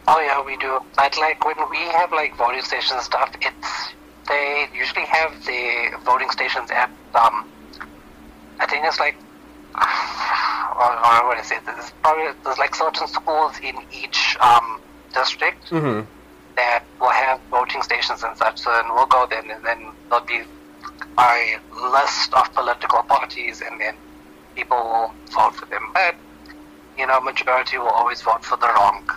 [0.10, 0.80] oh yeah, we do.
[0.98, 3.94] But like when we have like voting stations and stuff, it's
[4.28, 7.46] they usually have the voting stations at um,
[8.60, 9.16] I think it's like.
[10.78, 14.80] Well, I want to say there's probably there's like certain schools in each um,
[15.12, 16.02] district Mm-hmm.
[16.58, 18.60] That will have voting stations and such.
[18.60, 20.42] So then we'll go then, and then there'll be
[21.18, 21.58] a
[21.92, 23.96] list of political parties, and then
[24.56, 25.90] people will vote for them.
[25.94, 26.16] But
[26.98, 29.10] you know, majority will always vote for the wrong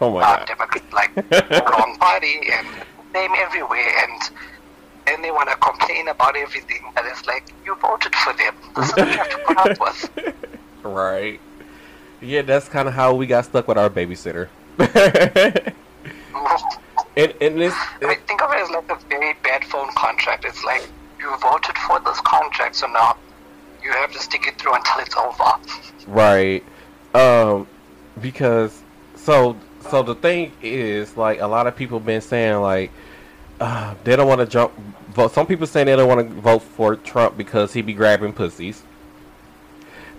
[0.00, 0.46] Oh my uh, god.
[0.46, 2.66] Democrat, like the wrong party, and
[3.14, 4.30] name everywhere, and.
[5.06, 8.54] And they want to complain about everything, but it's like you voted for them.
[8.76, 10.34] This is what you have to put up with.
[10.84, 11.40] right.
[12.20, 14.48] Yeah, that's kind of how we got stuck with our babysitter.
[17.16, 20.44] And and this, I think of it as like a very bad phone contract.
[20.44, 23.16] It's like you voted for this contract, so now
[23.82, 25.52] you have to stick it through until it's over.
[26.06, 26.64] Right.
[27.14, 27.66] Um
[28.20, 28.82] because
[29.16, 29.56] so
[29.90, 32.90] so the thing is like a lot of people been saying like
[33.60, 34.72] uh, they don't want to jump
[35.10, 38.32] vote some people saying they don't want to vote for Trump because he be grabbing
[38.32, 38.82] pussies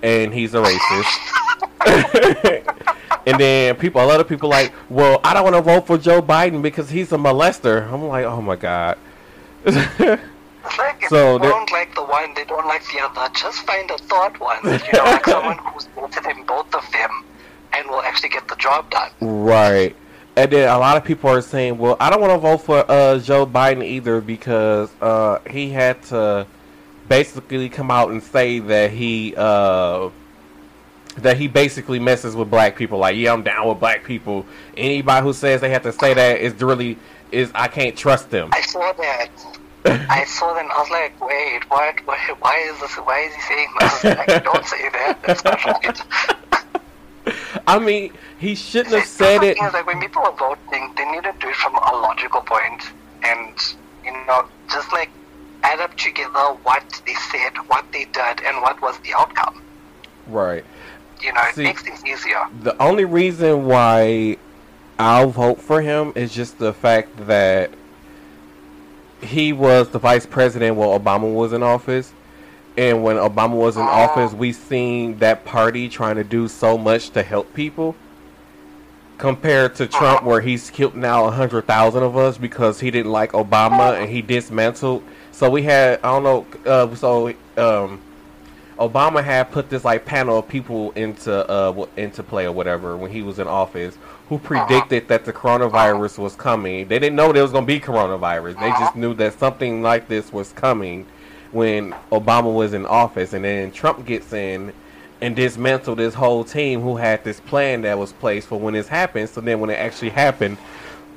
[0.04, 1.68] and he's a racist.
[3.26, 5.98] and then people a lot of people like, "Well, I don't want to vote for
[5.98, 8.98] Joe Biden because he's a molester." I'm like, "Oh my god."
[10.78, 13.34] Like if So they don't like the one, they don't like the other.
[13.34, 14.60] Just find a third one.
[14.64, 17.10] If you don't like someone who's voted in both of them
[17.74, 19.12] and will actually get the job done.
[19.20, 19.96] Right.
[20.36, 22.90] And then a lot of people are saying, well, I don't want to vote for
[22.90, 26.48] uh, Joe Biden either because uh, he had to
[27.10, 30.10] basically come out and say that he uh,
[31.22, 33.00] that he basically messes with black people.
[33.00, 34.46] Like, yeah, I'm down with black people.
[34.76, 36.98] Anybody who says they have to say that is really
[37.32, 38.50] is I can't trust them.
[38.54, 39.30] I saw that.
[39.86, 42.06] I saw that and I was like, wait, what?
[42.06, 42.96] Why, why is this?
[42.96, 44.04] Why is he saying this?
[44.04, 45.20] Like, don't say that.
[45.24, 46.02] That's not right.
[47.68, 49.58] I mean, he shouldn't have said it.
[49.58, 52.42] thing is, like when people are voting, they need to do it from a logical
[52.42, 52.84] point,
[53.24, 53.54] and
[54.04, 55.10] you know, just like
[55.64, 59.62] add up together what they said, what they did, and what was the outcome.
[60.28, 60.66] Right.
[61.22, 62.46] You know, it See- makes things easier.
[62.64, 64.38] The only reason why
[64.98, 67.72] I'll vote for him is just the fact that
[69.22, 72.14] he was the vice president while Obama was in office.
[72.78, 77.10] And when Obama was in office, we seen that party trying to do so much
[77.12, 77.96] to help people.
[79.18, 83.12] Compared to Trump, where he's killed now a hundred thousand of us because he didn't
[83.12, 85.04] like Obama and he dismantled.
[85.32, 86.46] So we had I don't know.
[86.66, 88.02] Uh, so um,
[88.80, 93.12] Obama had put this like panel of people into uh into play or whatever when
[93.12, 93.98] he was in office
[94.30, 96.88] who predicted that the coronavirus was coming.
[96.88, 98.60] They didn't know there was gonna be coronavirus.
[98.60, 101.06] They just knew that something like this was coming
[101.52, 104.72] when Obama was in office, and then Trump gets in,
[105.22, 108.88] and dismantled this whole team who had this plan that was placed for when this
[108.88, 109.30] happened.
[109.30, 110.58] So then when it actually happened,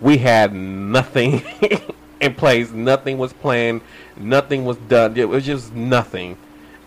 [0.00, 1.42] we had nothing
[2.20, 2.70] in place.
[2.70, 3.80] Nothing was planned.
[4.16, 5.16] Nothing was done.
[5.16, 6.36] It was just nothing.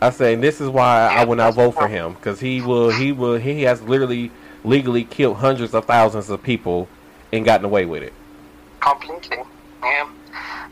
[0.01, 2.89] I say and this is why I would not vote for him because he will.
[2.91, 3.37] He will.
[3.37, 4.31] He has literally
[4.63, 6.87] legally killed hundreds of thousands of people
[7.31, 8.13] and gotten away with it.
[8.79, 9.37] Completely.
[9.83, 10.09] Yeah.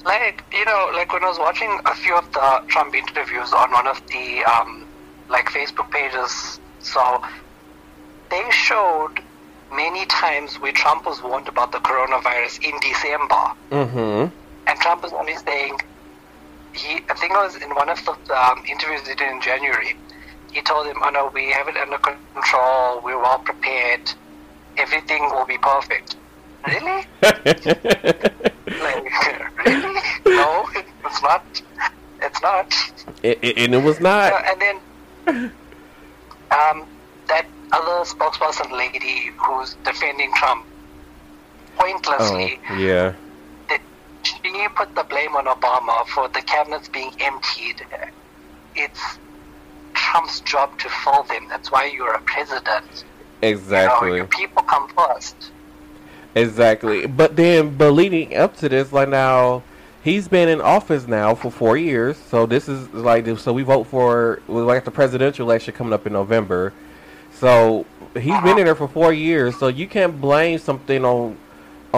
[0.04, 3.72] Like, you know, like when I was watching a few of the Trump interviews on
[3.72, 4.86] one of the, um,
[5.30, 7.24] like, Facebook pages, so
[8.30, 9.20] they showed
[9.74, 13.52] many times where Trump was warned about the coronavirus in December.
[13.72, 14.36] Mm-hmm.
[14.68, 15.80] And Trump was only saying,
[16.76, 19.96] he, I think it was in one of the um, interviews he did in January,
[20.52, 24.12] he told him, oh no, we have it under control, we're well prepared,
[24.78, 26.16] everything will be perfect.
[26.68, 27.06] Really?
[27.22, 27.42] like,
[29.66, 30.02] really?
[30.26, 31.62] No, it's not.
[32.22, 32.74] It's not.
[33.22, 34.34] It, it, and it was not.
[34.34, 35.52] Uh, and then,
[36.52, 36.88] um,
[37.28, 40.66] that other spokesperson lady who's defending Trump
[41.78, 43.14] Oh, pointlessly, yeah.
[44.26, 47.86] She put the blame on Obama for the cabinets being emptied.
[48.76, 49.00] It's
[49.94, 51.48] Trump's job to fill them.
[51.48, 52.86] That's why you're a president.
[53.42, 54.24] You know, Exactly.
[54.28, 55.52] people come first.
[56.34, 57.06] Exactly.
[57.08, 59.64] But then, but leading up to this, like now,
[60.04, 62.18] he's been in office now for four years.
[62.18, 66.06] So this is like, so we vote for, we like the presidential election coming up
[66.06, 66.74] in November.
[67.32, 68.58] So he's been uh-huh.
[68.58, 69.58] in there for four years.
[69.58, 71.38] So you can't blame something on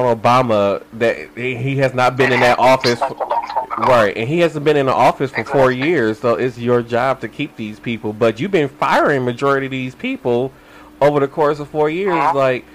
[0.06, 3.00] on Obama that he has not been in that office.
[3.00, 3.84] Such a long time ago.
[3.92, 7.22] Right, and he hasn't been in the office for four years, so it's your job
[7.22, 8.14] to keep these people.
[8.14, 10.52] But you've been firing majority of these people
[11.02, 12.14] over the course of four years.
[12.16, 12.38] Uh-huh.
[12.38, 12.66] Like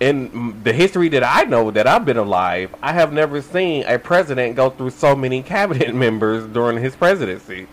[0.00, 3.98] in the history that I know that I've been alive, I have never seen a
[3.98, 7.66] president go through so many cabinet members during his presidency.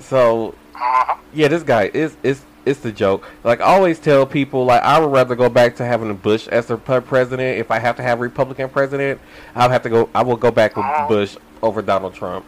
[0.00, 1.16] So Uh-huh.
[1.32, 3.24] yeah, this guy is is it's the joke.
[3.44, 6.46] Like I always tell people, like I would rather go back to having a Bush
[6.48, 7.58] as a pre- president.
[7.58, 9.20] If I have to have a Republican president,
[9.54, 10.08] I'll have to go.
[10.14, 11.08] I will go back with Uh-huh.
[11.08, 12.44] Bush over Donald Trump.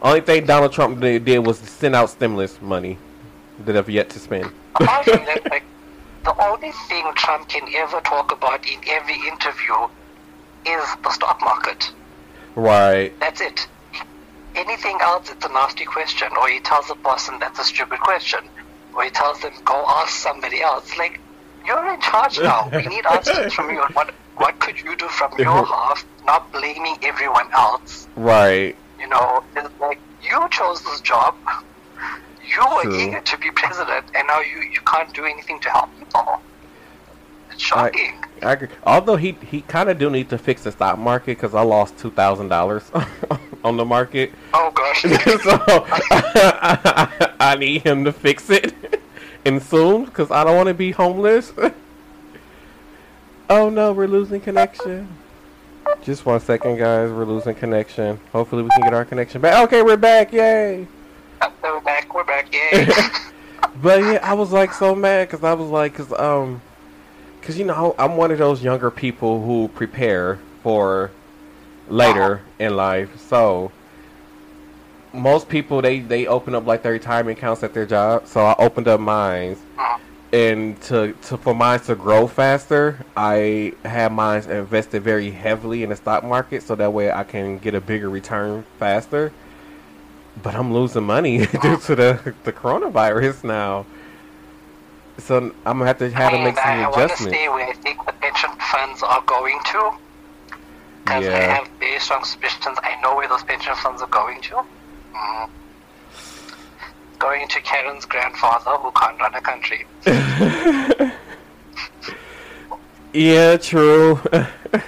[0.00, 2.98] Only thing Donald Trump did, did was send out stimulus money
[3.64, 4.50] that I've yet to spend.
[4.76, 5.64] Apart from that, like,
[6.24, 9.74] the only thing Trump can ever talk about in every interview
[10.66, 11.92] is the stock market.
[12.54, 13.12] right.
[13.18, 13.66] That's it.
[14.58, 16.28] Anything else, it's a nasty question.
[16.40, 18.40] Or he tells the person that's a stupid question.
[18.94, 20.96] Or he tells them, go ask somebody else.
[20.98, 21.20] Like,
[21.64, 22.68] you're in charge now.
[22.72, 23.82] We need answers from you.
[23.92, 28.08] What, what could you do from your half, not blaming everyone else?
[28.16, 28.74] Right.
[28.98, 31.36] You know, it's like, you chose this job.
[32.42, 32.98] You were True.
[32.98, 36.40] eager to be president, and now you, you can't do anything to help people.
[37.52, 38.24] It's shocking.
[38.42, 38.68] I agree.
[38.84, 41.98] Although he he kind of do need to fix the stock market because I lost
[41.98, 42.90] two thousand dollars
[43.68, 44.32] on the market.
[44.54, 45.02] oh, gosh.
[45.02, 45.60] so
[46.10, 48.74] I, I need him to fix it
[49.44, 51.52] and soon because I don't want to be homeless.
[53.50, 55.08] oh no, we're losing connection.
[56.02, 57.10] Just one second, guys.
[57.10, 58.18] We're losing connection.
[58.32, 59.62] Hopefully, we can get our connection back.
[59.64, 60.32] Okay, we're back.
[60.32, 60.86] Yay!
[61.62, 62.12] we're back.
[62.14, 62.52] We're back.
[62.52, 62.88] Yay.
[63.80, 66.60] But yeah, I was like so mad because I was like, cause um,
[67.42, 71.10] cause you know I'm one of those younger people who prepare for
[71.88, 73.18] later in life.
[73.20, 73.72] So
[75.12, 78.26] most people they they open up like their retirement accounts at their job.
[78.26, 79.56] So I opened up mine,
[80.32, 85.90] and to to for mine to grow faster, I had mine invested very heavily in
[85.90, 89.32] the stock market, so that way I can get a bigger return faster.
[90.42, 93.86] But I'm losing money due to the the coronavirus now.
[95.18, 97.36] So I'm gonna have to have to I make mean, some I want to adjustments.
[97.36, 99.92] stay where I think the pension funds are going to.
[101.08, 102.78] Because I have very strong suspicions.
[102.82, 104.64] I know where those pension funds are going to.
[105.14, 105.50] Mm.
[107.18, 109.86] Going to Karen's grandfather who can't run a country.
[113.12, 114.20] Yeah, true.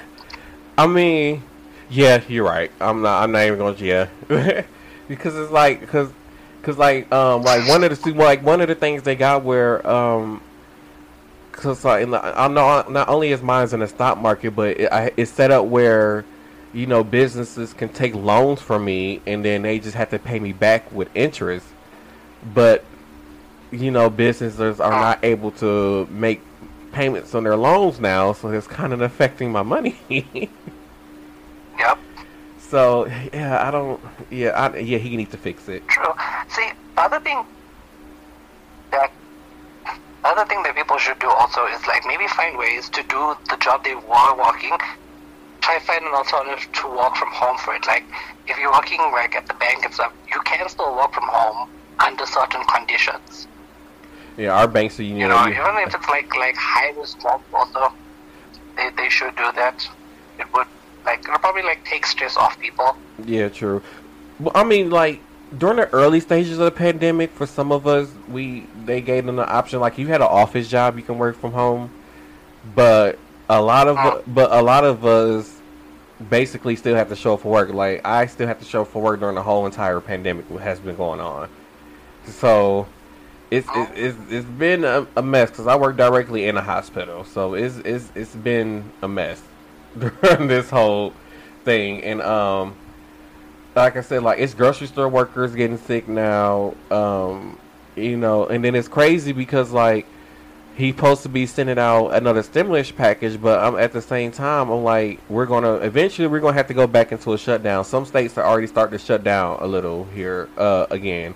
[0.78, 1.42] I mean,
[1.88, 2.70] yeah, you're right.
[2.80, 3.22] I'm not.
[3.22, 3.84] I'm not even going to.
[3.84, 4.08] Yeah,
[5.08, 6.10] because it's like because
[6.60, 9.86] because like um like one of the like one of the things they got where
[9.88, 10.42] um
[11.64, 15.12] in the, I know not only is mine in the stock market, but it, I,
[15.16, 16.24] it's set up where
[16.72, 20.38] you know businesses can take loans from me and then they just have to pay
[20.38, 21.66] me back with interest.
[22.54, 22.84] But
[23.70, 26.42] you know businesses are not able to make
[26.92, 29.98] payments on their loans now, so it's kind of affecting my money.
[31.78, 31.98] Yep.
[32.58, 33.98] so yeah, I don't.
[34.28, 35.86] Yeah, I, yeah, he needs to fix it.
[35.88, 36.12] True.
[36.48, 37.42] See, other thing
[40.30, 43.34] the other thing that people should do also is like maybe find ways to do
[43.48, 44.76] the job they were working.
[45.60, 47.84] Try find an alternative to walk from home for it.
[47.86, 48.04] Like
[48.46, 51.68] if you're working like at the bank and stuff, you can still work from home
[51.98, 53.48] under certain conditions.
[54.36, 57.42] Yeah, our banks are you You know, even if it's like like high risk job,
[57.52, 57.92] also
[58.76, 59.86] they they should do that.
[60.38, 60.68] It would
[61.04, 62.96] like it'll probably like take stress off people.
[63.26, 63.82] Yeah, true.
[64.38, 65.20] Well, I mean, like
[65.56, 69.36] during the early stages of the pandemic, for some of us, we they gave them
[69.36, 69.80] the option.
[69.80, 71.90] Like, you had an office job, you can work from home,
[72.74, 74.22] but a lot of Oh.
[74.26, 75.60] but a lot of us
[76.28, 77.70] basically still have to show up for work.
[77.72, 80.60] Like, I still have to show up for work during the whole entire pandemic that
[80.60, 81.48] has been going on.
[82.26, 82.86] So.
[83.50, 87.24] It's, it's, it's, it's been a, a mess because I work directly in a hospital,
[87.24, 89.42] so it's, it's, it's been a mess
[89.98, 91.12] during this whole
[91.64, 92.00] thing.
[92.04, 92.76] And um,
[93.74, 96.74] like I said, like it's grocery store workers getting sick now.
[96.90, 97.58] Um,
[97.96, 100.06] you know, and then it's crazy because like
[100.76, 104.70] he's supposed to be sending out another stimulus package, but I'm at the same time
[104.70, 107.84] I'm like we're gonna eventually we're gonna have to go back into a shutdown.
[107.84, 111.34] Some states are already starting to shut down a little here uh, again.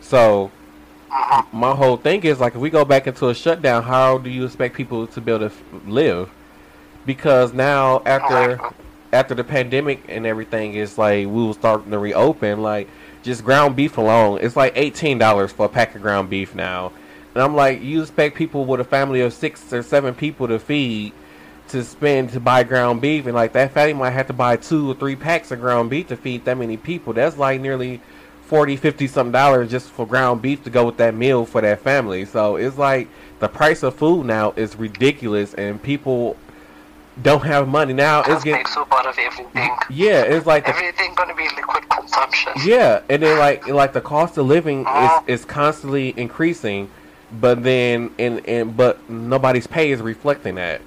[0.00, 0.50] So
[1.52, 4.44] my whole thing is like if we go back into a shutdown, how do you
[4.44, 6.30] expect people to be able to f- live?
[7.06, 8.60] Because now after
[9.14, 12.88] after the pandemic and everything is like we were starting to reopen, like
[13.22, 16.92] just ground beef alone, it's like eighteen dollars for a pack of ground beef now.
[17.34, 20.58] And I'm like, you expect people with a family of six or seven people to
[20.58, 21.12] feed
[21.68, 24.90] to spend to buy ground beef and like that family might have to buy two
[24.90, 27.12] or three packs of ground beef to feed that many people.
[27.12, 28.00] That's like nearly
[28.42, 31.80] 40 50 something dollars just for ground beef to go with that meal for that
[31.80, 32.24] family.
[32.26, 36.36] So it's like the price of food now is ridiculous and people
[37.22, 38.22] don't have money now.
[38.26, 39.70] It's getting soup out of everything.
[39.90, 42.52] yeah, it's like the Everything gonna be liquid consumption.
[42.64, 45.22] yeah, and then like like the cost of living Uh-huh.
[45.26, 46.90] is is constantly increasing,
[47.40, 50.80] but then and and but nobody's pay is reflecting that.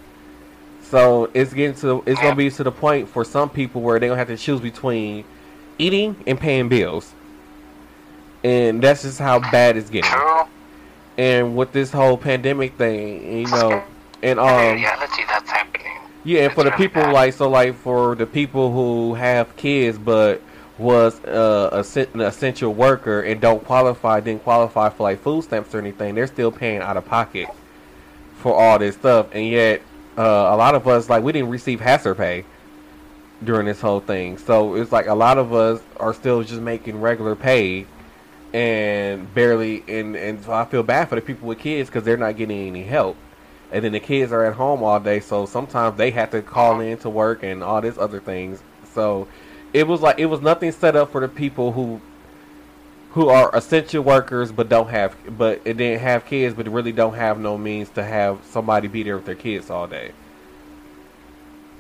[0.83, 4.09] So it's getting to it's gonna be to the point for some people where they're
[4.09, 5.23] gonna have to choose between
[5.77, 7.13] eating and paying bills,
[8.43, 10.09] and that's just how bad it's getting.
[10.11, 10.43] True.
[11.17, 13.81] And with this whole pandemic thing, you know,
[14.23, 15.96] and um reality, that's happening.
[16.27, 20.41] Yeah, and for the people like so, like for the people who have kids but
[20.77, 25.73] was uh, a, an essential worker and don't qualify, didn't qualify for like food stamps
[25.73, 27.47] or anything, they're still paying out of pocket
[28.39, 29.81] for all this stuff, and yet
[30.17, 32.43] uh, a lot of us like we didn't receive hazard pay
[33.41, 36.99] during this whole thing, so it's like a lot of us are still just making
[36.99, 37.85] regular pay
[38.51, 42.17] and barely, and and so I feel bad for the people with kids because they're
[42.17, 43.15] not getting any help
[43.71, 46.79] and then the kids are at home all day so sometimes they have to call
[46.79, 48.61] in to work and all this other things.
[48.93, 49.27] So
[49.73, 52.01] it was like it was nothing set up for the people who
[53.11, 57.15] who are essential workers but don't have but it didn't have kids but really don't
[57.15, 60.11] have no means to have somebody be there with their kids all day.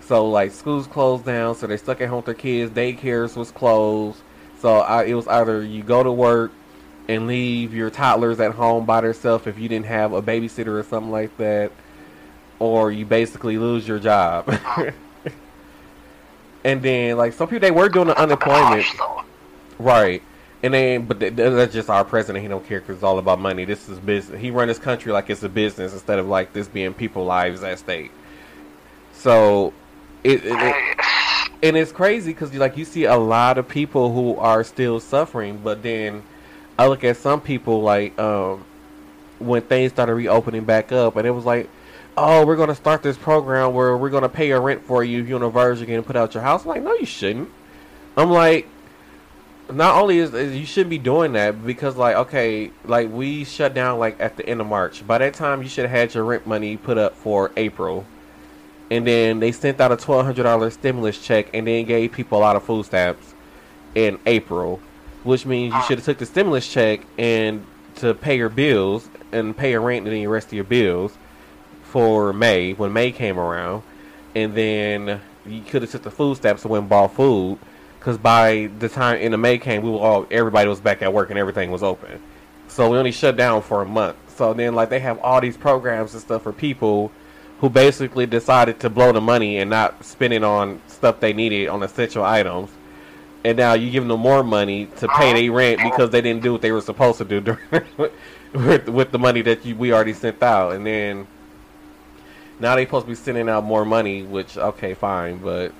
[0.01, 3.51] So like schools closed down so they stuck at home with their kids daycares was
[3.51, 4.19] closed.
[4.59, 6.51] So I, it was either you go to work
[7.07, 10.83] and leave your toddlers at home by themselves if you didn't have a babysitter or
[10.83, 11.71] something like that,
[12.59, 14.49] or you basically lose your job.
[16.63, 18.85] and then, like some people, they were doing the unemployment,
[19.79, 20.21] right?
[20.63, 22.41] And then, but th- th- that's just our president.
[22.43, 23.63] He don't care because it's all about money.
[23.63, 24.41] This is business.
[24.41, 27.63] He run his country like it's a business instead of like this being people lives
[27.63, 28.11] at stake.
[29.13, 29.73] So,
[30.23, 30.97] it, it, it
[31.63, 35.59] and it's crazy because like you see a lot of people who are still suffering
[35.63, 36.23] but then
[36.77, 38.63] i look at some people like um
[39.39, 41.69] when things started reopening back up and it was like
[42.17, 45.27] oh we're to start this program where we're to pay your rent for you if
[45.27, 46.63] you're on a virgin and put out your house.
[46.63, 47.49] I'm like no you shouldn't.
[48.15, 48.67] I'm like
[49.69, 53.73] not only is, is you shouldn't be doing that because like okay like we shut
[53.73, 55.05] down like at the end of march.
[55.05, 58.05] By that time you should have had your rent money put up for april
[58.89, 62.39] and then they sent out a twelve hundred dollar stimulus check and then gave people
[62.39, 63.35] a lot of food stamps
[63.93, 64.79] in April,
[65.27, 69.55] which means you should have took the stimulus check and to pay your bills and
[69.55, 71.17] pay your rent and then the rest of your bills
[71.83, 73.83] for May when May came around,
[74.35, 77.59] and then you could have took the food stamps and went and bought food
[77.99, 81.13] because by the time in the May came, we were all everybody was back at
[81.13, 82.21] work and everything was open,
[82.69, 84.15] so we only shut down for a month.
[84.37, 87.11] So then like they have all these programs and stuff for people
[87.59, 91.67] who basically decided to blow the money and not spend it on stuff they needed
[91.67, 92.69] on essential items.
[93.43, 96.51] And now you give them more money to pay their rent because they didn't do
[96.51, 97.85] what they were supposed to do during,
[98.53, 100.73] with with the money that you, we already sent out.
[100.73, 101.27] And then
[102.59, 105.71] now they're supposed to be sending out more money, which okay, fine, but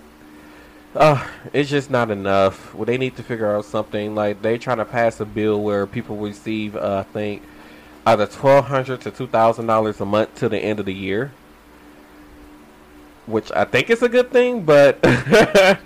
[0.95, 2.73] uh, it's just not enough.
[2.73, 5.85] Well, they need to figure out something like they trying to pass a bill where
[5.87, 7.41] people receive, uh, I think,
[8.05, 11.31] either twelve hundred to two thousand dollars a month to the end of the year
[13.27, 14.99] which I think is a good thing, but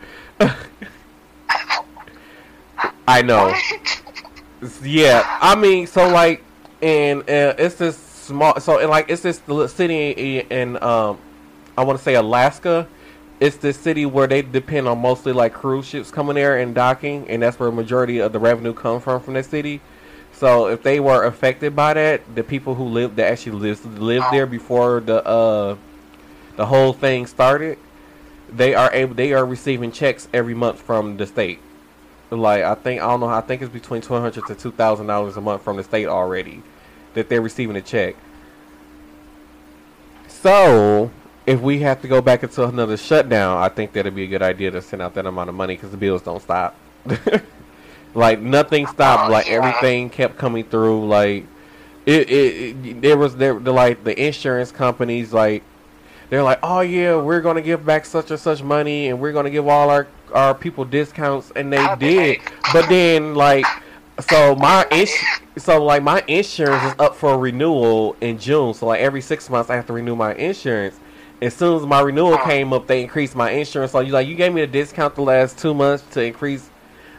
[3.12, 3.54] I know.
[4.82, 6.44] Yeah, I mean, so like
[6.82, 8.60] and uh, it's this small.
[8.62, 11.18] So and like it's this little city in, in um,
[11.78, 12.88] I want to say Alaska.
[13.42, 17.28] It's this city where they depend on mostly like cruise ships coming there and docking,
[17.28, 19.82] and that's where a majority of the revenue comes from from that city.
[20.32, 24.28] So if they were affected by that, the people who lived that actually lived lived
[24.32, 25.76] there before the uh
[26.56, 27.78] the whole thing started,
[28.50, 31.60] they are able they are receiving checks every month from the state.
[32.32, 35.08] Like I think I don't know I think it's between twelve hundred to two thousand
[35.08, 36.64] dollars a month from the state already
[37.14, 38.16] that they're receiving a check.
[40.28, 41.12] So
[41.46, 44.42] if we have to go back into another shutdown, I think that'd be a good
[44.42, 46.76] idea to send out that amount of money because the bills don't stop.
[48.14, 49.30] like nothing stopped.
[49.30, 49.54] Oh, like yeah.
[49.54, 51.08] everything kept coming through.
[51.08, 51.46] Like
[52.06, 55.64] it, it, it there was there the like the insurance companies like
[56.32, 59.50] they're like, oh yeah, we're gonna give back such and such money, and we're gonna
[59.50, 62.40] give all our our people discounts, and they did.
[62.72, 63.66] But then like,
[64.30, 65.12] so my ins-
[65.58, 68.74] so like my insurance is up for renewal in June.
[68.74, 70.98] So like every six months I have to renew my insurance.
[71.42, 73.92] As soon as my renewal came up, they increased my insurance.
[73.92, 76.70] So you like you gave me a discount the last two months to increase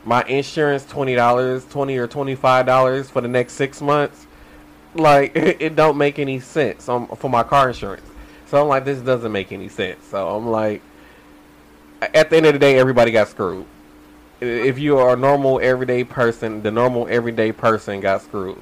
[0.06, 4.26] my insurance twenty dollars, twenty or twenty five dollars for the next six months.
[4.94, 8.06] Like it, it don't make any sense um, for my car insurance.
[8.53, 10.05] So I'm like, this doesn't make any sense.
[10.09, 10.82] So I'm like,
[12.03, 13.64] at the end of the day, everybody got screwed.
[14.42, 18.59] If you are a normal everyday person, the normal everyday person got screwed.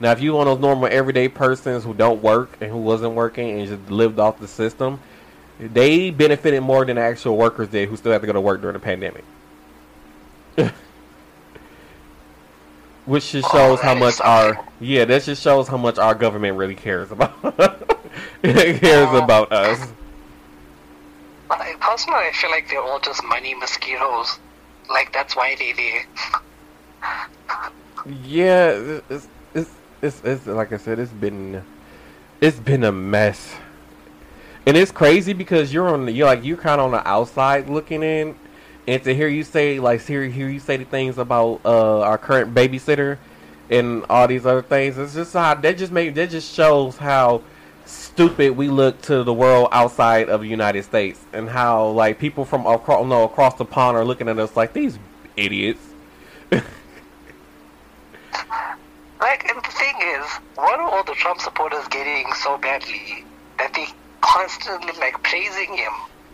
[0.00, 3.12] Now, if you one of those normal everyday persons who don't work and who wasn't
[3.12, 5.00] working and just lived off the system,
[5.60, 8.62] they benefited more than the actual workers did who still had to go to work
[8.62, 9.24] during the pandemic.
[13.04, 16.56] Which just shows how oh, much our yeah, that just shows how much our government
[16.56, 17.92] really cares about
[18.42, 19.92] cares Uh, about us.
[21.50, 24.38] I, personally, I feel like they're all just money mosquitoes.
[24.88, 26.04] Like that's why they they.
[28.24, 29.70] Yeah, it's, it's
[30.02, 31.62] it's it's like I said, it's been
[32.40, 33.56] it's been a mess,
[34.66, 37.68] and it's crazy because you're on the you're like you're kind of on the outside
[37.68, 38.36] looking in,
[38.86, 42.18] and to hear you say like hear hear you say the things about uh our
[42.18, 43.18] current babysitter
[43.70, 47.42] and all these other things, it's just how that just make that just shows how
[47.86, 52.44] stupid we look to the world outside of the United States, and how like people
[52.44, 54.98] from across no across the pond are looking at us like these
[55.36, 55.80] idiots.
[59.20, 60.26] Like, and the thing is,
[60.56, 63.24] what are all the Trump supporters getting so badly
[63.58, 63.86] that they
[64.20, 65.92] constantly like praising him?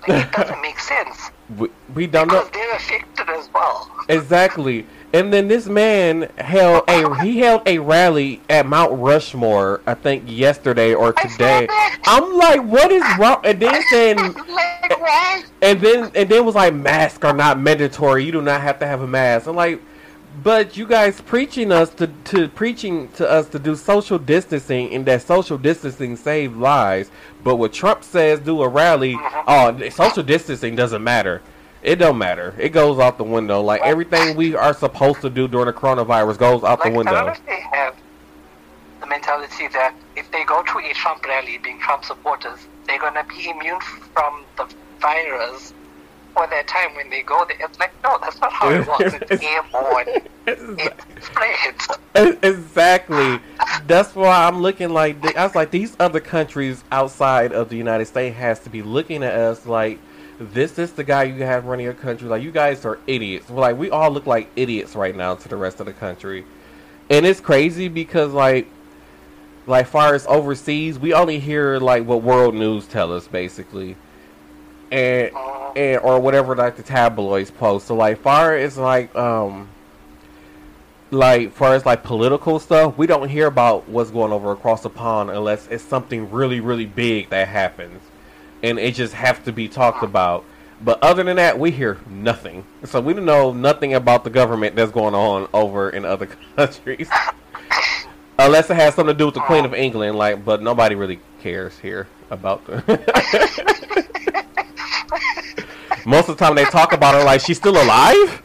[0.08, 2.44] Like, it doesn't make sense We, we don't know.
[2.44, 3.88] because they're affected as well.
[4.08, 4.84] Exactly.
[5.14, 10.24] And then this man held a he held a rally at Mount Rushmore, I think
[10.26, 11.68] yesterday or today.
[12.04, 13.42] I'm like, what is wrong?
[13.44, 14.18] And then saying,
[15.60, 18.24] and then and then was like, masks are not mandatory.
[18.24, 19.46] You do not have to have a mask.
[19.46, 19.82] I'm like,
[20.42, 25.04] but you guys preaching us to to preaching to us to do social distancing, and
[25.04, 27.10] that social distancing save lives.
[27.44, 29.18] But what Trump says, do a rally.
[29.46, 31.42] Oh, social distancing doesn't matter.
[31.82, 32.54] It don't matter.
[32.58, 33.60] It goes out the window.
[33.60, 37.02] Like everything we are supposed to do during the coronavirus goes out Like, the I
[37.02, 37.32] don't know window.
[37.32, 37.96] if they have
[39.00, 43.24] the mentality that if they go to a Trump rally, being Trump supporters, they're gonna
[43.24, 43.80] be immune
[44.14, 45.74] from the virus
[46.34, 47.56] for that time when they go there.
[47.60, 49.14] It's like, no, that's not how it works.
[49.30, 50.06] It's airborne.
[50.44, 51.88] It spreads.
[52.42, 53.38] Exactly.
[53.86, 58.06] That's why I'm looking like I was like these other countries outside of the United
[58.06, 60.00] States has to be looking at us like
[60.52, 62.28] this is the guy you have running your country.
[62.28, 63.48] Like you guys are idiots.
[63.48, 66.44] We're like we all look like idiots right now to the rest of the country,
[67.10, 68.66] and it's crazy because like
[69.66, 73.96] like far as overseas, we only hear like what world news tell us basically,
[74.90, 75.30] and
[75.76, 77.86] and or whatever like the tabloids post.
[77.86, 79.68] So like far as like um
[81.10, 84.90] like far as like political stuff, we don't hear about what's going over across the
[84.90, 88.02] pond unless it's something really really big that happens,
[88.62, 90.44] and it just have to be talked about.
[90.84, 92.64] But other than that, we hear nothing.
[92.84, 97.08] So we don't know nothing about the government that's going on over in other countries,
[98.38, 100.18] unless it has something to do with the Queen of England.
[100.18, 102.82] Like, but nobody really cares here about the.
[106.04, 108.42] Most of the time, they talk about her like she's still alive.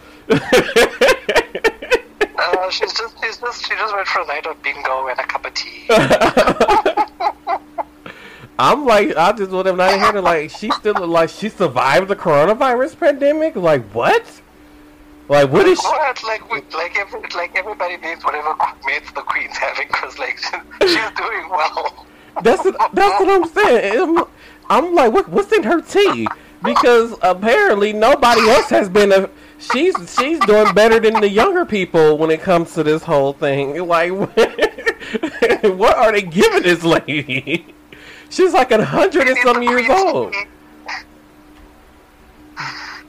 [2.38, 5.24] Uh, she's just, she's just, she just went for a night of bingo and a
[5.24, 5.88] cup of tea.
[8.60, 12.16] I'm like, I just would have not heard like she still like she survived the
[12.16, 13.56] coronavirus pandemic.
[13.56, 14.42] Like what?
[15.30, 15.88] Like what is she?
[15.88, 16.24] What?
[16.24, 18.56] Like, like, every, like everybody needs whatever
[18.86, 22.08] mates the queen's having because, like, she's doing well.
[22.42, 24.18] That's that's what I'm saying.
[24.18, 24.26] I'm,
[24.70, 26.28] I'm like, what, what's in her tea?
[26.64, 29.30] Because apparently nobody else has been a.
[29.60, 33.86] She's she's doing better than the younger people when it comes to this whole thing.
[33.88, 34.12] Like
[35.64, 37.74] what are they giving this lady?
[38.30, 40.34] She's like a hundred and some years old.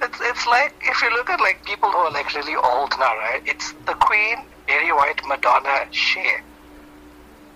[0.00, 3.16] It's it's like if you look at like people who are like really old now,
[3.16, 3.42] right?
[3.44, 6.42] It's the Queen, Betty White, Madonna, Cher.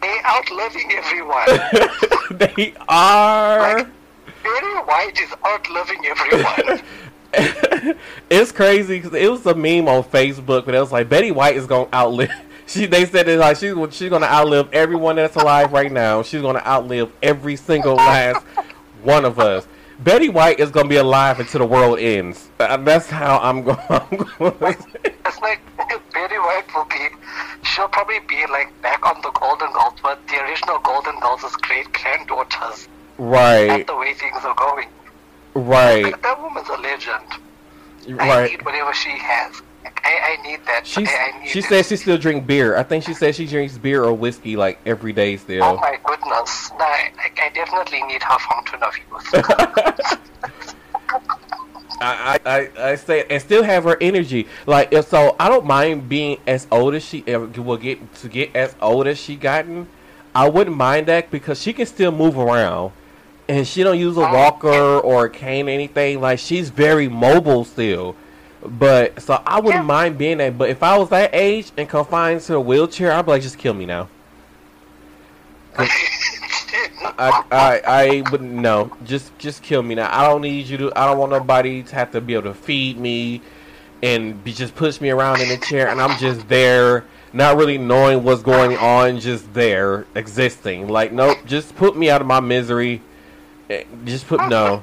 [0.01, 1.47] They outliving everyone.
[2.33, 3.79] they are.
[3.79, 3.87] Like,
[4.43, 6.83] Betty White is outliving everyone.
[8.31, 11.57] it's crazy because it was a meme on Facebook, but it was like Betty White
[11.57, 12.31] is gonna outlive.
[12.73, 16.23] She they said it like she's she's gonna outlive everyone that's alive right now.
[16.23, 18.45] She's gonna outlive every single last
[19.03, 19.66] one of us.
[20.01, 22.49] Betty White is gonna be alive until the world ends.
[22.59, 23.79] Uh, That's how I'm going.
[24.41, 25.61] It's like
[26.12, 27.09] Betty White will be.
[27.62, 31.93] She'll probably be like back on the Golden Girls, but the original Golden Girls' great
[31.93, 32.89] granddaughters.
[33.18, 34.89] right, That's the way things are going.
[35.55, 38.20] right, Like, that woman's a legend.
[38.20, 38.51] I right.
[38.51, 39.62] need whatever she has.
[39.85, 40.87] I, I need that.
[40.87, 41.64] She I, I need she it.
[41.64, 42.76] says she still drink beer.
[42.76, 45.62] I think she says she drinks beer or whiskey like every day still.
[45.64, 46.70] Oh my goodness.
[46.78, 50.18] No, I, I definitely need her fountain of youth.
[52.03, 54.49] I, I, I I say and still have her energy.
[54.66, 58.28] Like if so, I don't mind being as old as she ever will get to
[58.28, 59.87] get as old as she gotten.
[60.35, 62.93] I wouldn't mind that because she can still move around,
[63.49, 66.20] and she don't use a oh, walker or a cane or anything.
[66.20, 68.16] Like she's very mobile still.
[68.65, 69.87] But so I wouldn't Yeah.
[69.87, 70.57] mind being that.
[70.57, 73.59] But if I was that age and confined to a wheelchair, I'd be like, just
[73.59, 74.09] kill me now.
[77.19, 78.91] I, I I wouldn't no.
[79.05, 80.09] Just just kill me now.
[80.17, 80.93] I don't need you to.
[80.97, 83.41] I don't want nobody to have to be able to feed me
[84.03, 87.79] and be just push me around in a chair, and I'm just there, not really
[87.79, 90.89] knowing what's going on, just there existing.
[90.89, 93.01] Like nope, just put me out of my misery.
[93.71, 94.83] Eh, Just put no.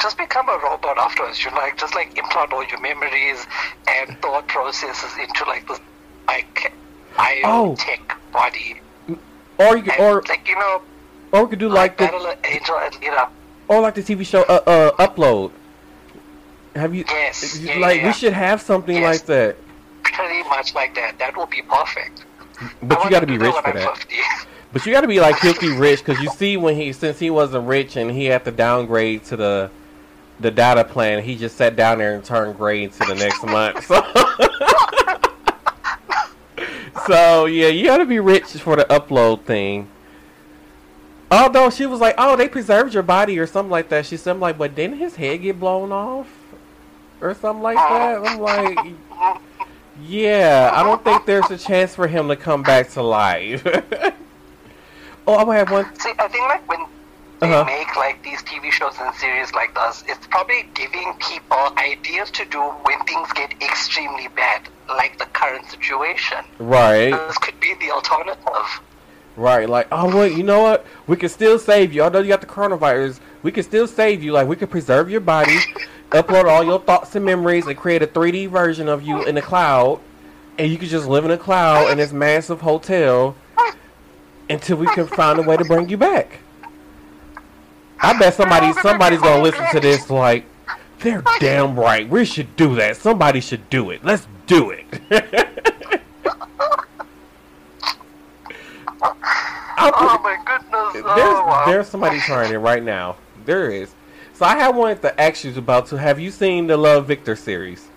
[0.00, 1.44] Just become a robot afterwards.
[1.44, 1.58] You know.
[1.58, 3.46] like just like implant all your memories
[3.88, 5.80] and thought processes into like this
[6.26, 6.72] like
[7.18, 7.76] Oh.
[7.76, 8.80] biotech body.
[9.58, 10.82] Or you could, or like you know,
[11.32, 12.78] or we could do like the Battle of Angel
[13.68, 15.50] or like the TV show uh, uh upload.
[16.74, 17.04] Have you?
[17.08, 19.04] Yes, yeah, like yeah, we should have something Yes.
[19.04, 19.56] like that.
[20.04, 21.18] Pretty much like that.
[21.18, 22.24] That will be perfect.
[22.82, 23.96] But I you got to be rich for that.
[23.98, 24.16] 50.
[24.72, 27.30] But you got to be like filthy rich because you see when he since he
[27.30, 29.70] wasn't rich and he had to downgrade to the
[30.40, 33.90] the data plan, he just sat down there and turned gray to the next month.
[36.98, 39.88] So, so yeah, you got to be rich for the upload thing.
[41.30, 44.06] Although she was like, "Oh, they preserved your body" or something like that.
[44.06, 46.28] She said, "I'm like, but didn't his head get blown off
[47.20, 48.94] or something like that?" I'm like,
[50.02, 53.62] "Yeah, I don't think there's a chance for him to come back to life."
[55.26, 55.94] oh, I have one.
[55.98, 56.86] See, I think like when
[57.40, 57.64] they Uh-huh.
[57.64, 62.44] make like these TV shows and series like this, it's probably giving people ideas to
[62.46, 66.38] do when things get extremely bad, like the current situation.
[66.58, 68.80] Right, This could be the alternative.
[69.36, 69.68] right.
[69.68, 70.84] Like, oh wait, you know what?
[71.06, 72.02] We can still save you.
[72.02, 74.32] Although you got the coronavirus, we can still save you.
[74.32, 75.58] Like, we can preserve your body,
[76.10, 79.42] upload all your thoughts and memories, and create a 3D version of you in the
[79.42, 80.00] cloud,
[80.58, 83.36] and you can just live in a cloud in this massive hotel
[84.50, 86.40] until we can find a way to bring you back.
[88.00, 90.44] I bet somebody somebody's gonna listen to this like
[91.00, 92.08] they're damn right.
[92.08, 92.96] We should do that.
[92.96, 94.04] Somebody should do it.
[94.04, 94.86] Let's do it.
[99.80, 100.92] Oh my goodness!
[100.92, 101.64] there's Oh, wow.
[101.66, 103.16] there's somebody trying it right now.
[103.44, 103.94] There is.
[104.34, 107.36] So I have wanted to ask you about to have you seen the Love Victor
[107.36, 107.88] series?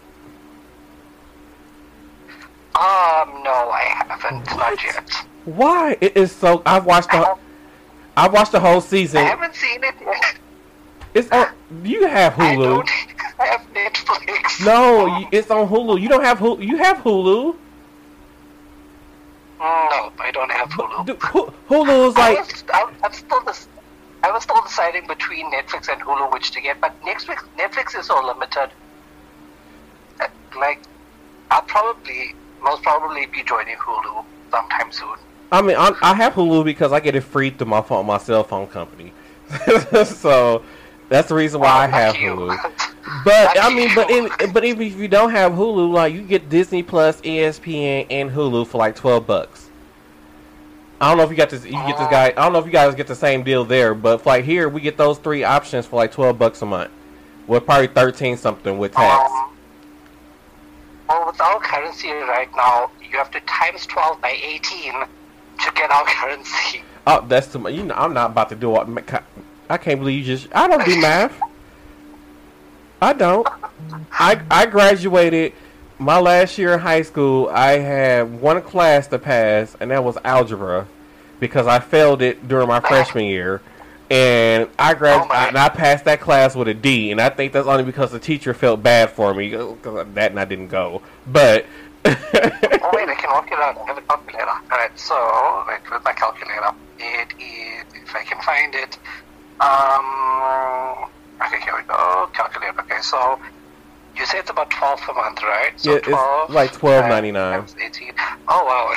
[2.76, 4.46] Um, no, I haven't.
[4.46, 5.10] Not yet.
[5.46, 5.98] Why?
[6.02, 7.38] It is so I've watched I, the
[8.18, 9.20] I've watched the whole season.
[9.20, 10.36] I haven't seen it yet.
[11.14, 11.48] It's on
[11.84, 12.42] you have Hulu.
[12.42, 12.90] I don't
[13.40, 14.66] have Netflix.
[14.66, 16.00] No, it's on Hulu.
[16.02, 16.66] You don't have Hulu.
[16.66, 17.56] You have Hulu.
[19.60, 21.06] No, I don't have Hulu.
[21.70, 23.68] Hulu is I like was, I, I'm still this.
[24.24, 28.08] I was still deciding between Netflix and Hulu which to get, but Netflix Netflix is
[28.08, 28.70] so limited.
[30.58, 30.82] Like,
[31.50, 35.18] I'll probably most probably be joining Hulu sometime soon.
[35.52, 38.18] I mean, I, I have Hulu because I get it free through my phone, my
[38.18, 39.12] cell phone company.
[40.06, 40.64] so
[41.10, 42.30] that's the reason why I Oh, have you.
[42.32, 42.58] Hulu.
[43.26, 46.50] But I mean, but in, but even if you don't have Hulu, like you get
[46.50, 49.70] Disney Plus, ESPN, and Hulu for like twelve bucks.
[51.02, 51.66] I don't know if you got this.
[51.66, 52.28] You get this guy.
[52.28, 54.70] I don't know if you guys get the same deal there, but for like here,
[54.70, 56.92] we get those three options for like twelve bucks a month.
[57.48, 59.30] With probably thirteen something with tax.
[59.32, 59.52] Um,
[61.10, 64.94] well, with our currency right now, you have to times twelve by eighteen
[65.66, 66.84] to get our currency.
[67.08, 67.74] Oh, that's too much.
[67.74, 68.88] You know, I'm not about to do all.
[69.70, 70.48] I can't believe you just.
[70.54, 71.40] I don't do math.
[73.02, 73.48] I don't.
[74.12, 75.54] I I graduated
[76.02, 80.18] my last year in high school, I had one class to pass, and that was
[80.24, 80.88] algebra,
[81.40, 83.62] because I failed it during my freshman year,
[84.10, 87.54] and I grad Oh and I passed that class with a D, and I think
[87.54, 91.02] that's only because the teacher felt bad for me, 'cause that and I didn't go,
[91.28, 91.66] but.
[92.06, 93.78] Oh wait, I can work it out.
[93.78, 94.48] I have a calculator.
[94.72, 96.72] Alright, so wait with my calculator.
[97.00, 98.98] It is if I can find it.
[99.60, 101.10] Um
[101.46, 102.30] okay, here we go.
[102.34, 102.80] Calculator.
[102.82, 103.40] Okay, so
[104.18, 105.74] you say it's about twelve per month, right?
[105.80, 107.76] So Yeah, it's like $12.99.
[107.82, 108.14] Eighteen.
[108.48, 108.96] Oh wow.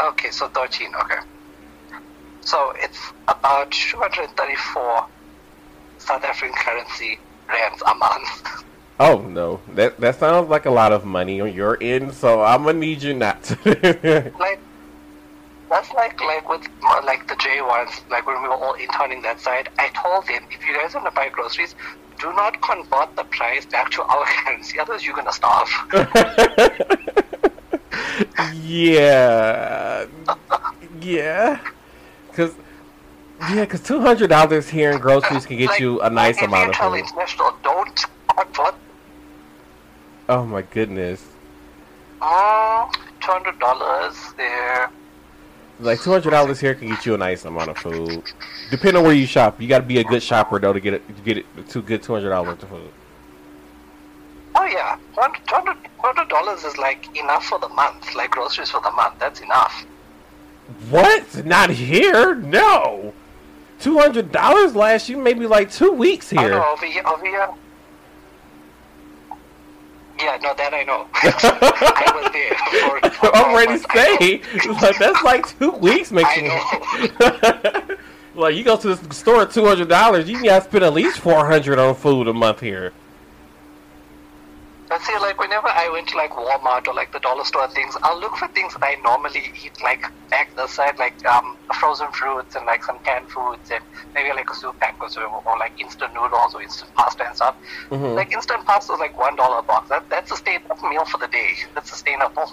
[0.10, 1.20] okay, so thirteen, okay.
[2.40, 5.06] So it's about two hundred and thirty four
[5.98, 8.64] South African currency rands a month.
[9.00, 12.64] Oh no, that that sounds like a lot of money on your end, so I'm
[12.64, 14.32] gonna need you not to.
[14.40, 14.58] like
[15.70, 19.22] that's like like with uh, like the J ones, like when we were all interning
[19.22, 19.68] that side.
[19.78, 21.76] I told them if you guys want to buy groceries,
[22.18, 25.68] do not convert the price back to our currency, otherwise you're gonna starve.
[28.64, 30.06] yeah,
[31.00, 31.60] yeah,
[32.32, 32.52] cause
[33.52, 36.46] yeah, cause two hundred dollars here in groceries can get Like- you a nice like
[36.48, 36.94] amount of food.
[36.98, 38.00] international, don't
[38.36, 38.74] convert.
[40.28, 41.24] Oh my goodness,
[42.20, 44.90] Mm, Two hundred dollars there.
[45.80, 48.22] like two hundred dollars here can get you a nice amount of food.
[48.70, 50.94] Depending on where you shop, you got to be a good shopper though to get
[50.94, 52.90] it to get it to get two hundred dollars worth of food.
[54.56, 55.30] Oh yeah, one
[55.98, 59.18] hundred dollars is like enough for the month, like groceries for the month.
[59.20, 59.84] That's enough.
[60.90, 61.44] What?
[61.46, 62.34] Not here?
[62.34, 63.14] No.
[63.80, 66.50] Two hundred dollars last you maybe like two weeks Oh, here.
[66.50, 67.48] no, over here, over here.
[70.18, 71.06] Yeah, no, that I know.
[71.14, 73.10] I was there.
[73.10, 74.40] For, for I'm ready to say,
[74.80, 77.96] like, that's like two weeks making I you.
[78.40, 81.20] like you go to the store at two hundred dollars, you gotta spend at least
[81.20, 82.92] four hundred on food a month here.
[84.88, 87.94] But see, like whenever I went to like Walmart or like the dollar store things,
[88.02, 92.10] I'll look for things that I normally eat, like back the side, like um, frozen
[92.12, 93.82] fruits and like some canned foods and
[94.14, 97.36] maybe like a soup pack or so, or like instant noodles or instant pasta and
[97.36, 97.56] stuff.
[97.90, 98.16] Mhm.
[98.16, 99.90] Like instant pasta is like one dollar a box.
[99.90, 101.50] That that's a sustainable meal for the day.
[101.74, 102.50] That's sustainable.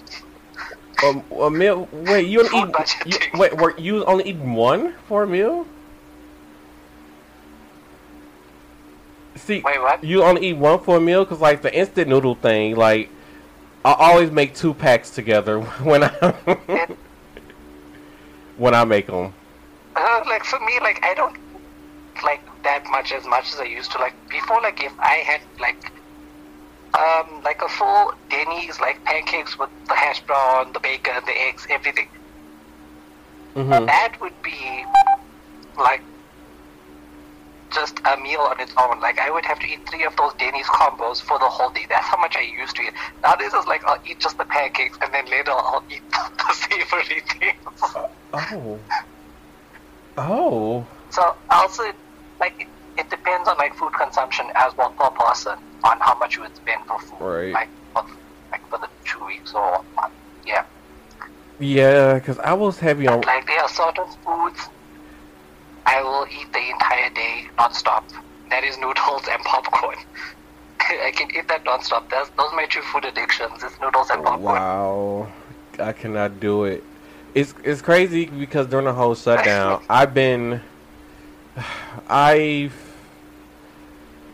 [1.03, 1.87] Um, a meal.
[1.91, 2.95] Wait, you only eat.
[3.05, 5.67] You, wait, were you only eat one for a meal?
[9.45, 10.03] See, Wait, what?
[10.03, 13.09] you only eat one for a meal because like the instant noodle thing, like
[13.83, 16.09] I always make two packs together when I
[18.57, 19.33] when I make them.
[19.95, 21.37] Uh, like for me, like I don't
[22.23, 23.99] like that much as much as I used to.
[23.99, 25.91] Like before, like if I had like
[26.97, 31.67] um like a full Denny's like pancakes with the hash brown, the bacon, the eggs,
[31.69, 32.07] everything.
[33.53, 34.85] hmm That would be
[35.77, 36.01] like
[37.75, 38.99] just a meal on its own.
[39.01, 41.85] Like I would have to eat three of those Denny's combos for the whole day.
[41.89, 42.93] That's how much I used to eat.
[43.21, 47.21] Nowadays it's like I'll eat just the pancakes and then later I'll eat the savory
[47.37, 47.81] things.
[48.33, 48.79] Oh.
[50.17, 50.87] Oh.
[51.09, 51.83] So also,
[52.39, 52.67] like it,
[52.97, 55.53] it depends on like food consumption as well per person
[55.83, 57.53] on how much you would spend for food, Right.
[57.53, 58.05] like for,
[58.51, 60.13] like for the two weeks or month.
[60.45, 60.63] Yeah,
[61.59, 63.21] Yeah, because I was heavy on.
[63.21, 64.69] like there are certain foods
[65.85, 68.09] I will eat the entire day non-stop.
[68.49, 69.97] That is noodles and popcorn.
[70.79, 72.09] I can eat that non-stop.
[72.09, 73.63] That's, those are my two food addictions.
[73.63, 74.43] It's noodles and popcorn.
[74.43, 75.31] Wow,
[75.79, 76.83] I cannot do it.
[77.33, 80.61] It's it's crazy because during the whole shutdown, I've been,
[82.07, 82.73] I've,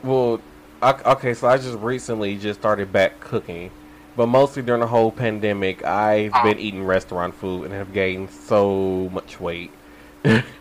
[0.04, 0.40] well,
[0.82, 3.72] I, okay, so I just recently just started back cooking,
[4.16, 6.44] but mostly during the whole pandemic, I've oh.
[6.44, 9.72] been eating restaurant food and have gained so much weight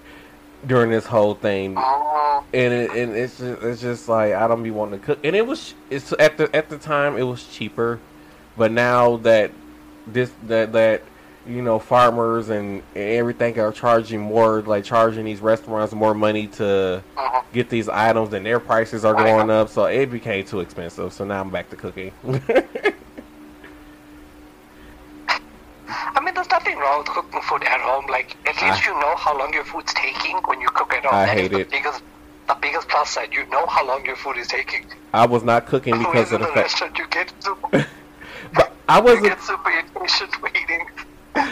[0.66, 4.62] during this whole thing Oh, and it, and it's just, it's just like I don't
[4.62, 5.18] be wanting to cook.
[5.24, 8.00] And it was it's at the at the time it was cheaper,
[8.56, 9.52] but now that
[10.06, 11.02] this that that
[11.46, 16.46] you know farmers and, and everything are charging more, like charging these restaurants more money
[16.48, 17.44] to mhm.
[17.52, 19.68] get these items, and their prices are going up.
[19.68, 21.12] So it became too expensive.
[21.12, 22.12] So now I'm back to cooking.
[26.14, 28.06] I mean, there's nothing wrong with cooking food at home.
[28.08, 31.04] Like, at least I- you know how long your food's taking when you cook at
[31.04, 31.14] home.
[31.14, 31.70] I That hate the it.
[31.70, 32.02] biggest,
[32.48, 33.32] the biggest plus side.
[33.32, 34.86] You know how long your food is taking.
[35.12, 37.86] I was not cooking because of in the fact, restaurant, you get super,
[38.54, 39.24] but I wasn't.
[39.24, 40.86] get super impatient waiting.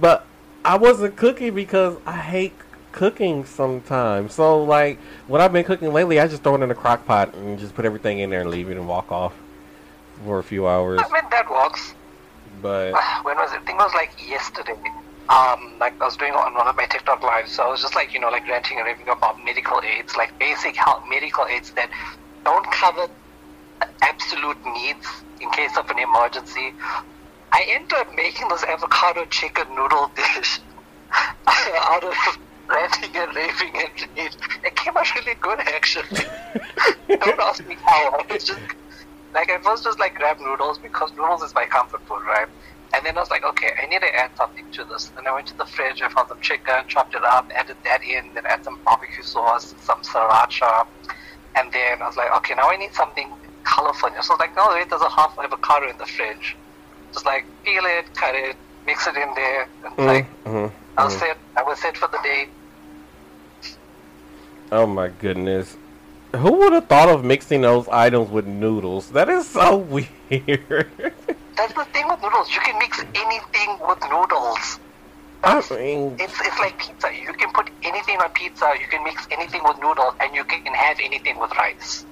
[0.00, 0.26] But
[0.64, 2.54] I wasn't cooking because I hate
[2.92, 4.34] cooking sometimes.
[4.34, 7.34] So like when I've been cooking lately, I just throw it in a crock pot
[7.34, 9.34] and just put everything in there and leave it and walk off
[10.24, 11.00] for a few hours.
[11.04, 11.43] I mean, that.
[12.64, 12.94] But
[13.24, 13.60] When was it?
[13.60, 14.80] I think it was like yesterday.
[15.28, 17.94] Um, like I was doing on one of my TikTok lives, so I was just
[17.94, 21.72] like, you know, like ranting and raving about medical aids, like basic health medical aids
[21.72, 21.90] that
[22.42, 23.08] don't cover
[24.00, 25.06] absolute needs
[25.42, 26.72] in case of an emergency.
[27.52, 30.60] I ended up making this avocado chicken noodle dish
[31.46, 34.36] out of ranting and raving and rage.
[34.64, 36.24] It came out really good, actually.
[37.08, 38.20] Don't ask me how.
[38.20, 38.60] I was just
[39.34, 42.48] like I first just like grab noodles because noodles is my comfort food, right?
[42.94, 45.06] And then I was like, okay, I need to add something to this.
[45.16, 48.02] Then I went to the fridge, I found some chicken, chopped it up, added that
[48.04, 50.86] in, then add some barbecue sauce, some sriracha,
[51.56, 53.28] and then I was like, okay, now I need something
[53.64, 54.10] colorful.
[54.10, 56.56] So I was like, no, wait, there's a half avocado in the fridge.
[57.12, 58.56] Just like peel it, cut it,
[58.86, 60.74] mix it in there, and like Mm-hmm.
[60.96, 61.36] I was set.
[61.56, 62.48] I was set for the day.
[64.70, 65.76] Oh my goodness.
[66.36, 69.10] Who would have thought of mixing those items with noodles?
[69.10, 69.76] That is so
[70.30, 71.12] weird.
[71.56, 72.52] That's the thing with noodles.
[72.54, 74.80] You can mix anything with noodles.
[75.44, 77.10] I mean, It's it's like pizza.
[77.14, 78.72] You can put anything on pizza.
[78.80, 82.06] You can mix anything with noodles, and you can have anything with rice.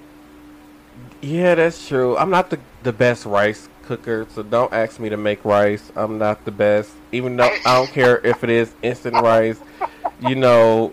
[1.22, 2.16] yeah, that's true.
[2.18, 5.90] I'm not the, the best rice cooker, so don't ask me to make rice.
[5.96, 6.90] I'm not the best.
[7.10, 9.58] Even though I don't care if it is instant rice.
[10.20, 10.92] You know,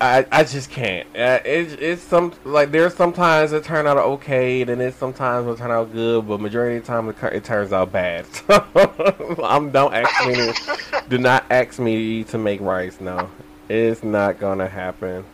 [0.00, 1.08] I I just can't.
[1.08, 5.48] Uh, it, it's some like there's sometimes it turn out okay, and then it's sometimes
[5.48, 8.24] it turn out good, but majority of the time it, it turns out bad.
[8.38, 13.00] So I'm don't ask me to do not ask me to make rice.
[13.00, 13.28] No,
[13.68, 15.24] it's not gonna happen.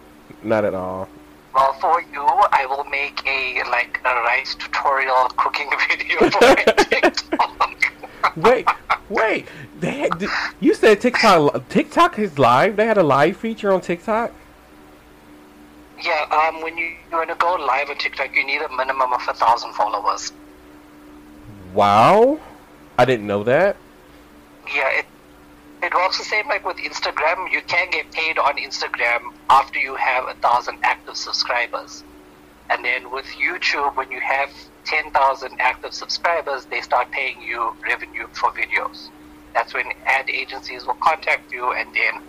[0.43, 1.09] Not at all.
[1.55, 6.55] Well, for you, I will make a like a rice tutorial cooking video for my
[6.79, 8.37] TikTok.
[8.37, 8.67] Wait,
[9.11, 9.47] wait.
[9.79, 10.25] They had,
[10.61, 11.69] you said TikTok.
[11.69, 12.77] TikTok is live.
[12.77, 14.33] They had a live feature on TikTok.
[16.03, 19.35] Yeah, um, when you, to go live on TikTok, you need a minimum of a
[19.35, 20.33] thousand followers.
[21.73, 22.41] Wow,
[22.99, 23.77] I didn't know that.
[24.75, 25.07] Yeah, it
[25.83, 27.53] it works the same like with Instagram.
[27.53, 32.05] You can get paid on Instagram after you have a thousand active subscribers,
[32.71, 34.51] and then with YouTube, when you have
[34.85, 39.11] ten thousand active subscribers, they start paying you revenue for videos.
[39.53, 42.23] That's when ad agencies will contact you, and then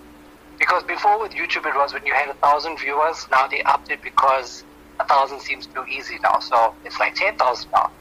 [0.57, 3.27] because before with YouTube it was when you had a thousand viewers.
[3.31, 4.63] Now they upped it because
[4.99, 7.91] a thousand seems too easy now, so it's like ten thousand now,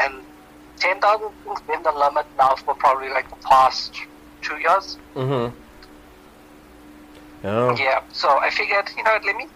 [0.00, 0.14] and
[0.78, 3.94] ten thousand has been the limit now for probably like the past
[4.42, 4.96] two years.
[5.14, 5.56] Mm-hmm.
[7.44, 9.46] Oh, Yeah, so I figured, you know, let me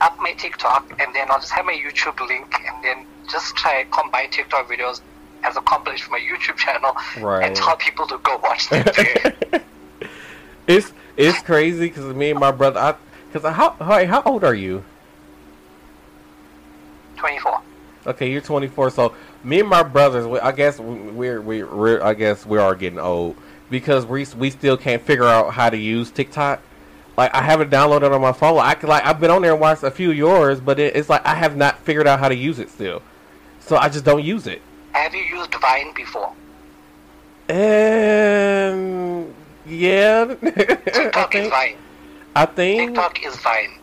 [0.00, 3.84] up my TikTok and then I'll just have my YouTube link and then just try
[3.92, 5.00] combine TikTok videos
[5.44, 7.44] as a compilation for my YouTube channel Right.
[7.46, 8.84] and tell people to go watch them
[10.66, 12.80] it's it's crazy because me and my brother.
[12.80, 12.94] I
[13.32, 14.84] because how how how old are you?
[17.16, 17.62] 24.
[18.08, 18.90] Okay, you're 24.
[18.90, 22.74] So me and my brothers, we, I guess we're we, we're I guess we are
[22.74, 23.36] getting old
[23.70, 26.60] because we we still can't figure out how to use TikTok.
[27.16, 28.58] Like I haven't downloaded on my phone.
[28.58, 31.08] I like I've been on there and watched a few of yours, but it, it's
[31.08, 33.02] like I have not figured out how to use it still.
[33.60, 34.60] So I just don't use it.
[34.92, 36.32] Have you used Vine before?
[37.48, 39.32] And
[39.66, 41.76] yeah, TikTok is think Vine.
[42.34, 43.78] I think TikTok is Vine.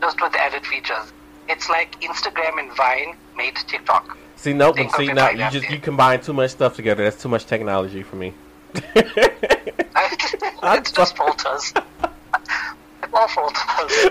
[0.00, 1.12] Just with added features.
[1.48, 4.16] It's like Instagram and Vine made TikTok.
[4.36, 7.04] see no, Think see now you just you combine too much stuff together.
[7.04, 8.32] That's too much technology for me.
[8.74, 11.72] it's just filters.
[13.02, 14.10] it's all filters.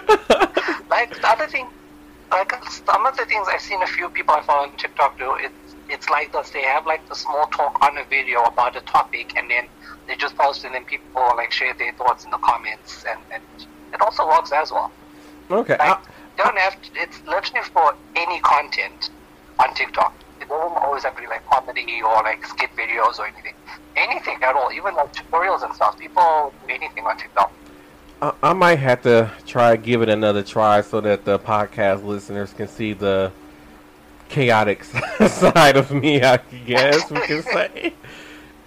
[0.89, 1.68] like the other thing,
[2.32, 5.36] like some of the things I've seen a few people I follow on TikTok do,
[5.39, 6.50] it's it's like this.
[6.50, 9.68] They have like the small talk on a video about a topic, and then
[10.08, 13.44] they just post, and then people like share their thoughts in the comments, and, and
[13.94, 14.92] it also works as well.
[15.50, 16.02] Okay, Like, I,
[16.38, 19.10] don't have to, it's literally for any content
[19.60, 20.16] on TikTok.
[20.39, 23.54] It doesn't always have to be like comedy or like skit videos or anything.
[23.96, 26.00] Anything at all, even like tutorials and stuff.
[26.00, 27.52] People do anything on TikTok.
[28.22, 32.54] I, I might have to try give it another try so that the podcast listeners
[32.54, 33.32] can see the
[34.32, 34.84] chaotic
[35.27, 36.23] side of me.
[36.23, 37.93] I guess we can say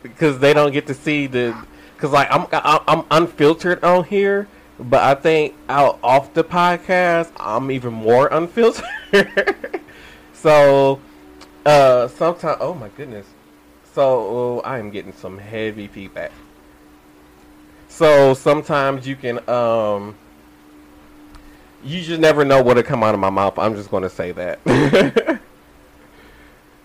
[0.03, 1.57] because they don't get to see the
[1.95, 4.47] because like I'm I'm unfiltered on here,
[4.79, 8.85] but I think out off the podcast I'm even more unfiltered.
[10.33, 11.01] so
[11.67, 13.27] uh sometimes oh my goodness,
[13.93, 16.31] so I am getting some heavy feedback.
[17.89, 20.15] So sometimes you can um
[21.83, 23.59] you just never know what'll come out of my mouth.
[23.59, 25.41] I'm just gonna say that.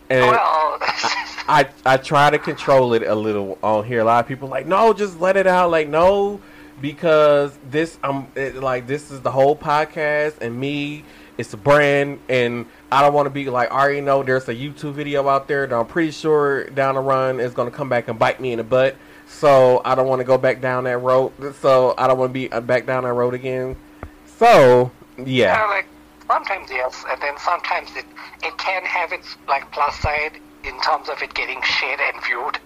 [0.10, 4.02] and well, I I try to control it a little on here.
[4.02, 5.72] A lot of people like, no, just let it out.
[5.72, 6.42] Like, no,
[6.82, 11.04] because this I'm it, like this is the whole podcast and me.
[11.38, 14.54] It's a brand, and I don't want to be like I already know there's a
[14.54, 18.10] YouTube video out there that I'm pretty sure down the run is gonna come back
[18.10, 18.96] and bite me in the butt.
[19.28, 21.32] So I don't want to go back down that road.
[21.62, 23.78] So I don't want to be uh, back down that road again.
[24.26, 25.86] So yeah, yeah, like
[26.32, 28.06] Sometimes yes, and then sometimes it
[28.44, 32.60] it can have its like plus side in terms of it getting shared and viewed,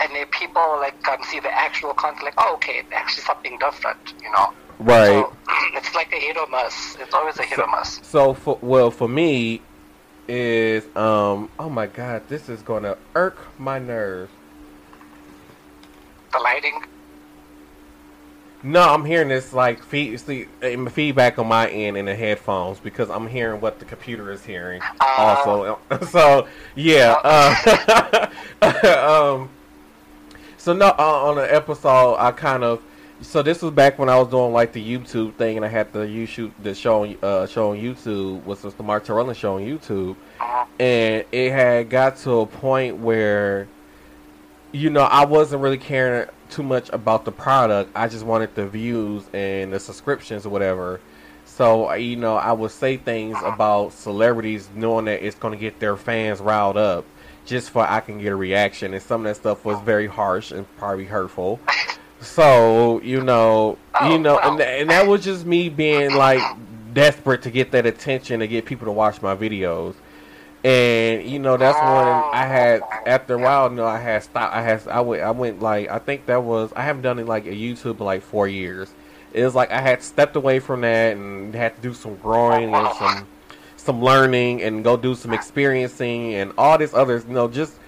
[0.00, 3.56] and then people like can see the actual content, like oh okay, it's actually something
[3.60, 4.46] different, you know.
[4.80, 5.24] Right.
[5.24, 5.32] So
[5.74, 6.96] it's like a hit or miss.
[6.98, 8.00] It's always a hit or miss.
[8.02, 9.60] So for well for me
[10.28, 14.32] is um oh my god this is gonna irk my nerves.
[16.32, 16.80] The lighting.
[18.62, 20.46] No, I'm hearing this like feed, see,
[20.90, 24.80] feedback on my end in the headphones because I'm hearing what the computer is hearing
[25.00, 25.04] Uh.
[25.18, 25.78] also.
[26.08, 28.26] So yeah, uh,
[29.36, 29.50] um,
[30.56, 32.82] so no, uh, on the episode I kind of
[33.20, 35.92] so this was back when I was doing like the YouTube thing and I had
[35.92, 39.62] the YouTube the show on, uh, show on YouTube was the Mark Terrell show on
[39.62, 40.16] YouTube
[40.78, 43.68] and it had got to a point where
[44.76, 47.90] you know I wasn't really caring too much about the product.
[47.94, 51.00] I just wanted the views and the subscriptions or whatever.
[51.44, 55.58] So uh, you know, I would say things about celebrities, knowing that it's going to
[55.60, 57.04] get their fans riled up,
[57.46, 58.92] just for I can get a reaction.
[58.94, 61.58] And some of that stuff was very harsh and probably hurtful.
[62.20, 64.52] So you know, you Oh, know, well.
[64.52, 66.42] and, and that was just me being like
[66.92, 69.94] desperate to get that attention to get people to watch my videos.
[70.64, 74.54] And you know that's when I had after a while, you know, I had stopped.
[74.54, 77.26] I had I went I went like I think that was I haven't done it
[77.26, 78.92] like a YouTube in like four years.
[79.32, 82.74] It was like I had stepped away from that and had to do some growing
[82.74, 83.26] and some
[83.76, 87.78] some learning and go do some experiencing and all this other you know just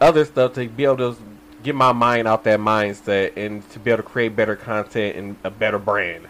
[0.00, 1.16] other stuff to be able to
[1.62, 5.36] get my mind out that mindset and to be able to create better content and
[5.44, 6.26] a better brand,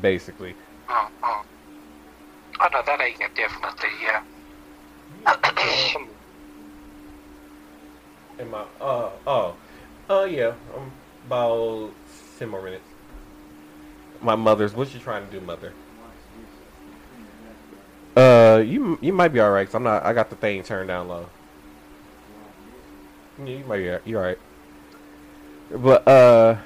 [0.00, 0.54] basically.
[0.88, 1.44] Mm, mm.
[2.60, 4.22] Oh no, that I get definitely, yeah.
[8.38, 9.56] In my uh oh
[10.08, 10.92] oh yeah, um,
[11.26, 11.90] about
[12.38, 12.84] ten more minutes.
[14.20, 14.74] My mother's.
[14.74, 15.72] What you trying to do, mother?
[18.16, 19.66] Uh, you you might be all right.
[19.66, 20.04] Cause I'm not.
[20.04, 21.28] I got the thing turned down low.
[23.40, 24.10] Yeah, you might be.
[24.10, 24.38] You all right?
[25.70, 26.58] But uh,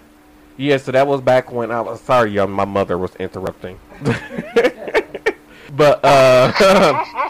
[0.57, 0.77] yeah.
[0.77, 2.35] So that was back when I was sorry.
[2.47, 3.81] My mother was interrupting.
[5.73, 7.27] but uh.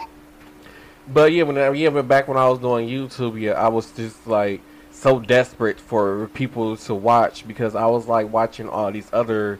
[1.13, 3.91] But yeah, when I, yeah, but back when I was doing YouTube, yeah, I was
[3.91, 9.09] just like so desperate for people to watch because I was like watching all these
[9.11, 9.59] other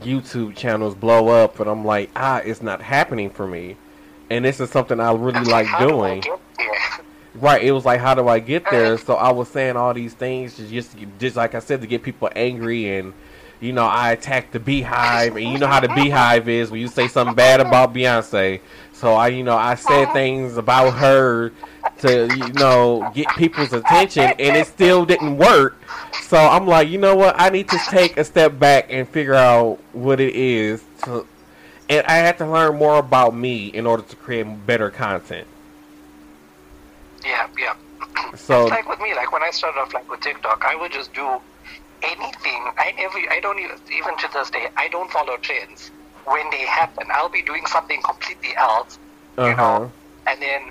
[0.00, 3.76] YouTube channels blow up, and I'm like, ah, it's not happening for me.
[4.30, 6.24] And this is something I really like do doing.
[7.34, 8.98] Right, it was like, how do I get there?
[8.98, 12.02] So I was saying all these things just, just, just like I said, to get
[12.02, 13.14] people angry, and
[13.58, 16.88] you know, I attacked the BeyHive, and you know how the BeyHive is when you
[16.88, 18.60] say something bad about Beyonce.
[19.02, 21.50] So I, you know, I said things about her
[22.02, 25.76] to, you know, get people's attention, and it still didn't work.
[26.20, 27.34] So I'm like, you know what?
[27.36, 31.26] I need to take a step back and figure out what it is to,
[31.88, 35.48] and I had to learn more about me in order to create better content.
[37.24, 37.74] Yeah, yeah.
[38.36, 40.92] So it's like with me, like when I started off like with TikTok, I would
[40.92, 41.40] just do
[42.04, 42.70] anything.
[42.78, 45.90] I never, I don't even, even to this day, I don't follow trends.
[46.24, 48.98] When they happen, I'll be doing something completely else,
[49.38, 49.56] you Uh-huh.
[49.56, 49.92] know.
[50.28, 50.70] And then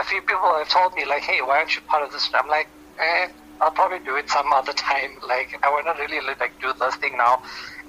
[0.00, 2.48] a few people have told me like, "Hey, why aren't you part of this?" I'm
[2.48, 2.68] like,
[2.98, 3.28] "Eh,
[3.60, 5.10] I'll probably do it some other time.
[5.28, 7.42] Like, I want to really like do this thing now."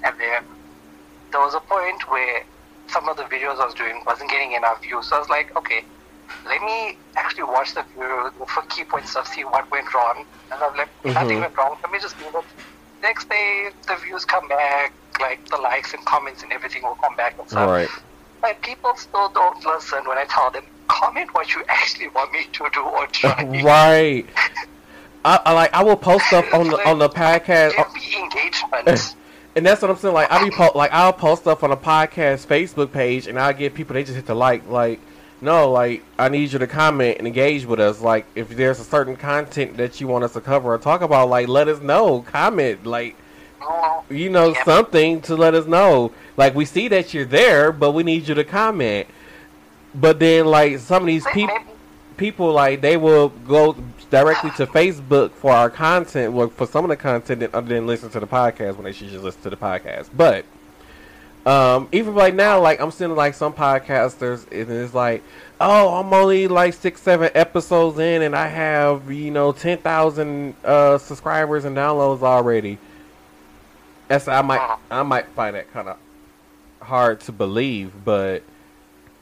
[0.04, 0.42] And then
[1.32, 2.42] there was a point where
[2.88, 5.50] some of the videos I was doing wasn't getting enough views, so I was like,
[5.58, 5.84] "Okay."
[6.46, 10.24] let me actually watch the video for key points of see what went wrong.
[10.52, 11.40] And I'm like, nothing Mhm.
[11.40, 11.76] went wrong.
[11.82, 12.44] Let me just do it.
[13.02, 17.16] Next day, the views come back, like the likes and comments and everything will come
[17.16, 17.68] back and stuff.
[17.68, 17.88] Right.
[18.40, 22.46] But people still don't listen when I tell them, comment what you actually want me
[22.52, 23.44] to do or try.
[23.64, 24.26] right.
[25.24, 25.72] I, I like.
[25.72, 29.16] I will post stuff on the on the podcast, Give me engagement.
[29.56, 30.12] and that's what I'm saying.
[30.12, 33.54] Like I be po- like I'll post stuff on the podcast Facebook page, and I
[33.54, 34.68] get people they just hit the like.
[34.68, 35.00] Like
[35.40, 38.02] no, like I need you to comment and engage with us.
[38.02, 41.30] Like if there's a certain content that you want us to cover or talk about,
[41.30, 42.20] like let us know.
[42.20, 43.16] Comment like
[44.10, 46.12] You know something to let us know.
[46.36, 49.08] Like we see that you're there, but we need you to comment.
[49.94, 51.58] But then like some of these people
[52.16, 53.76] people like they will go
[54.10, 58.10] directly to Facebook for our content, well, for some of the content, other than listen
[58.10, 60.08] to the podcast when they should just listen to the podcast.
[60.16, 60.44] But
[61.46, 65.22] um, even right now, like I'm seeing like some podcasters, and it's like,
[65.60, 70.54] oh, I'm only like six, seven episodes in, and I have you know ten thousand
[70.64, 72.78] uh, subscribers and downloads already.
[74.08, 75.96] That's I might I might find that kind of
[76.80, 78.42] hard to believe, but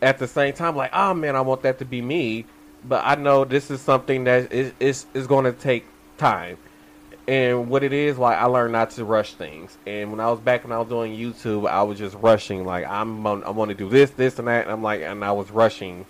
[0.01, 2.45] at the same time, like, oh man, I want that to be me.
[2.85, 5.87] But I know this is something that is is, is going to take
[6.19, 6.59] time.
[7.29, 9.79] And what it is, like I learned not to rush things.
[9.87, 12.65] And when I was back when I was doing YouTube, I was just rushing.
[12.65, 14.65] Like I'm, I want to do this, this, and that.
[14.65, 16.05] And I'm like, and I was rushing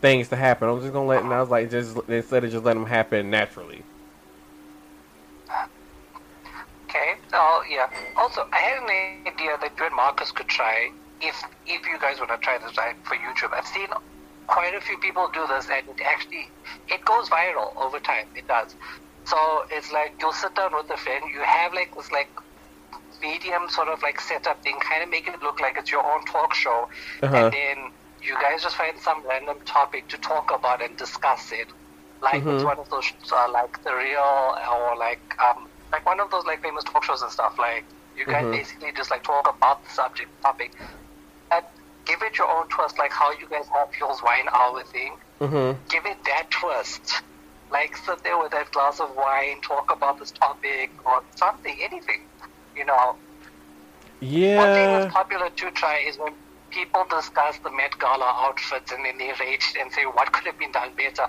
[0.00, 0.68] things to happen.
[0.68, 2.88] I was just gonna let, and I was like, just instead of just letting them
[2.88, 3.82] happen naturally.
[6.84, 7.14] Okay.
[7.36, 7.86] Oh yeah.
[8.16, 10.62] Also, I had an idea that you and Marcus could try
[10.96, 11.10] if
[11.40, 13.38] if you guys want to try this right for YouTube.
[13.40, 13.76] I've seen
[14.48, 16.46] quite a few people do this, and it actually
[16.88, 18.26] it goes viral over time.
[18.34, 18.74] It does.
[19.26, 19.36] So
[19.70, 21.24] it's like you'll sit down with a friend.
[21.32, 22.30] You have like this like
[23.22, 26.20] medium sort of like setup thing, kind of make it look like it's your own
[26.30, 26.86] talk show,
[27.22, 27.34] Uh-huh.
[27.34, 27.76] and then
[28.22, 31.68] you guys just find some random topic to talk about and discuss it.
[32.22, 32.64] Like it's Mhm.
[32.64, 36.62] one of those uh, like the real or like um like one of those like
[36.62, 37.54] famous talk shows and stuff.
[37.58, 38.52] Like you guys Mhm.
[38.52, 40.72] basically just like talk about the subject topic
[41.50, 41.64] and
[42.06, 45.16] give it your own twist, like how you guys have y'all's wine hour thing.
[45.40, 45.80] Mm-hmm.
[45.88, 47.22] Give it that twist.
[47.70, 52.28] Like sit there with that glass of wine, talk about this topic or something, anything.
[52.76, 53.16] You know,
[54.54, 54.98] one thing Yeah.
[54.98, 56.32] that's popular to try is when
[56.70, 60.58] people discuss the Met Gala outfits and then they rage and say what could have
[60.58, 61.26] been done better.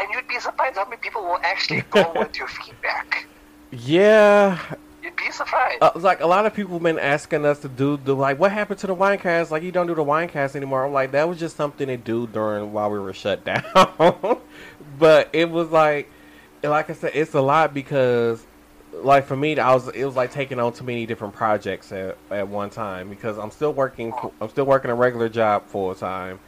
[0.00, 3.28] And you'd be surprised how many people will actually go with your feedback.
[3.72, 4.58] Yeah.
[5.02, 5.82] You'd be surprised.
[5.82, 8.52] Uh, like a lot of people have been asking us to do the like, what
[8.52, 9.50] happened to the wine cast?
[9.50, 10.84] Like you don't do the wine cast anymore.
[10.84, 14.38] I'm like, that was just something to do during while we were shut down.
[14.98, 16.10] but it was like,
[16.62, 18.46] like I said, it's a lot because,
[18.92, 22.16] like for me, I was it was like taking on too many different projects at,
[22.30, 24.12] at one time because I'm still working.
[24.40, 26.38] I'm still working a regular job full time.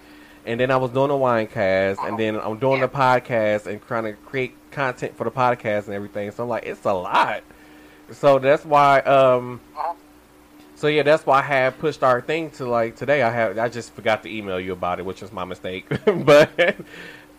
[0.47, 3.81] And then I was doing the wine cast, and then I'm doing the podcast and
[3.87, 6.31] trying to create content for the podcast and everything.
[6.33, 7.43] So I'm like, it's a lot.
[8.13, 9.61] So that's why um
[10.77, 13.23] so yeah, that's why I had pushed our thing to like today.
[13.23, 15.87] I have I just forgot to email you about it, which was my mistake.
[16.25, 16.77] but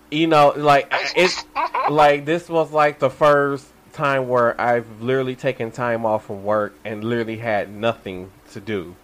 [0.09, 1.45] you know, like it's
[1.89, 6.75] like this was like the first time where I've literally taken time off from work
[6.83, 8.95] and literally had nothing to do.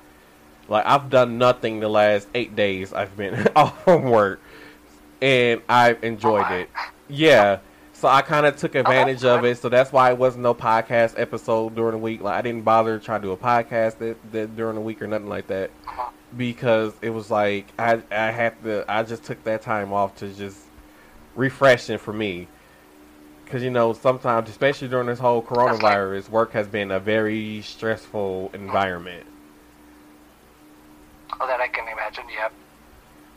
[0.72, 4.39] Like I've done nothing the last eight days I've been off from work,
[5.22, 6.55] and I've enjoyed my.
[6.59, 6.69] it.
[7.09, 7.59] Yeah.
[7.91, 9.57] So I kind of took advantage of it.
[9.57, 12.22] So that's why it wasn't no podcast episode during the week.
[12.22, 15.07] Like I didn't bother trying to do a podcast that, that during the week or
[15.07, 15.72] nothing like that
[16.38, 18.86] because it was like I I had to.
[18.88, 20.57] I just took that time off to just
[21.36, 22.47] refreshing for me.
[23.43, 28.51] Because you know sometimes, especially during this whole coronavirus, work has been a very stressful
[28.53, 29.26] environment.
[31.40, 32.50] Oh, that I can imagine, yeah.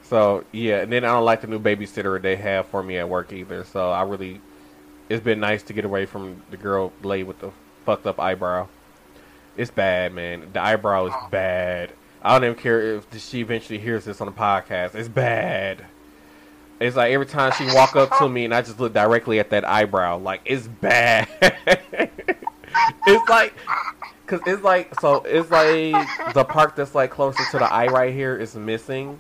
[0.03, 3.09] So yeah, and then I don't like the new babysitter they have for me at
[3.09, 3.65] work either.
[3.65, 4.41] So I really,
[5.09, 7.51] it's been nice to get away from the girl lady with the
[7.87, 8.69] fucked up eyebrow.
[9.57, 10.51] It's bad, man.
[10.53, 11.29] The eyebrow is oh.
[11.31, 11.93] bad.
[12.23, 14.95] I don't even care if she eventually hears this on the podcast.
[14.95, 15.85] It's bad.
[16.81, 19.51] It's like every time she walk up to me and I just look directly at
[19.51, 21.29] that eyebrow, like it's bad.
[23.07, 23.55] it's like,
[24.39, 28.13] cause it's like so it's like the part that's like closer to the eye right
[28.13, 29.19] here is missing,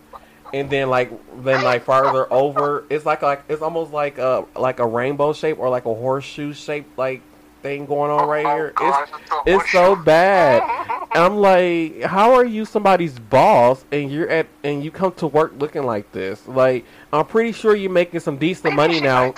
[0.52, 1.10] and then like
[1.42, 5.58] then like farther over, it's like like it's almost like a like a rainbow shape
[5.58, 7.22] or like a horseshoe shape like
[7.62, 8.74] thing going on right Oh, here.
[8.74, 9.08] God, It's
[9.46, 10.66] it's it's so bad.
[11.14, 15.52] I'm like, how are you somebody's boss and you're at and you come to work
[15.58, 16.46] looking like this?
[16.48, 19.34] Like, I'm pretty sure you're making some decent Maybe money now.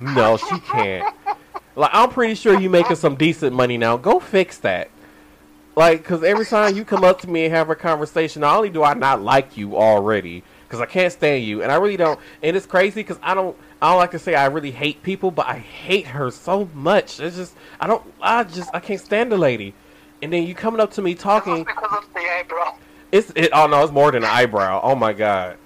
[0.00, 1.08] No, she can't.
[1.74, 3.96] Like, I'm pretty sure you making some decent money now.
[3.96, 4.90] Go fix that.
[5.74, 8.68] Like, cause every time you come up to me and have a conversation, not only
[8.68, 12.20] do I not like you already, cause I can't stand you, and I really don't.
[12.42, 13.56] And it's crazy, cause I don't.
[13.80, 17.18] I don't like to say I really hate people, but I hate her so much.
[17.20, 18.02] It's just I don't.
[18.20, 19.72] I just I can't stand the lady.
[20.20, 21.64] And then you coming up to me talking.
[21.64, 22.76] because of the eyebrow.
[23.10, 23.48] It's it.
[23.54, 24.80] Oh no, it's more than an eyebrow.
[24.82, 25.56] Oh my god,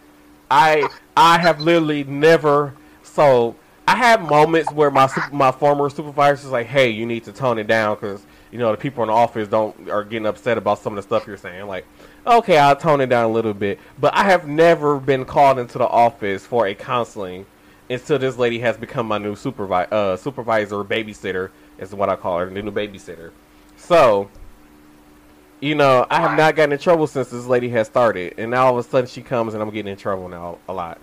[0.51, 2.75] I I have literally never.
[3.03, 3.57] So
[3.89, 7.59] I have moments where my my former supervisor is like, "Hey, you need to tone
[7.59, 10.81] it down because you know the people in the office don't are getting upset about
[10.81, 11.87] some of the stuff you're saying." Like,
[12.27, 13.79] okay, I'll tone it down a little bit.
[13.99, 17.47] But I have never been called into the office for a counseling
[17.89, 22.39] until this lady has become my new supervisor, uh, supervisor, babysitter is what I call
[22.39, 23.31] her, the new babysitter.
[23.77, 24.29] So
[25.61, 28.67] you know, I have not gotten in trouble since this lady has started, and now
[28.67, 30.99] all of a sudden she comes and I'm getting in trouble now a lot.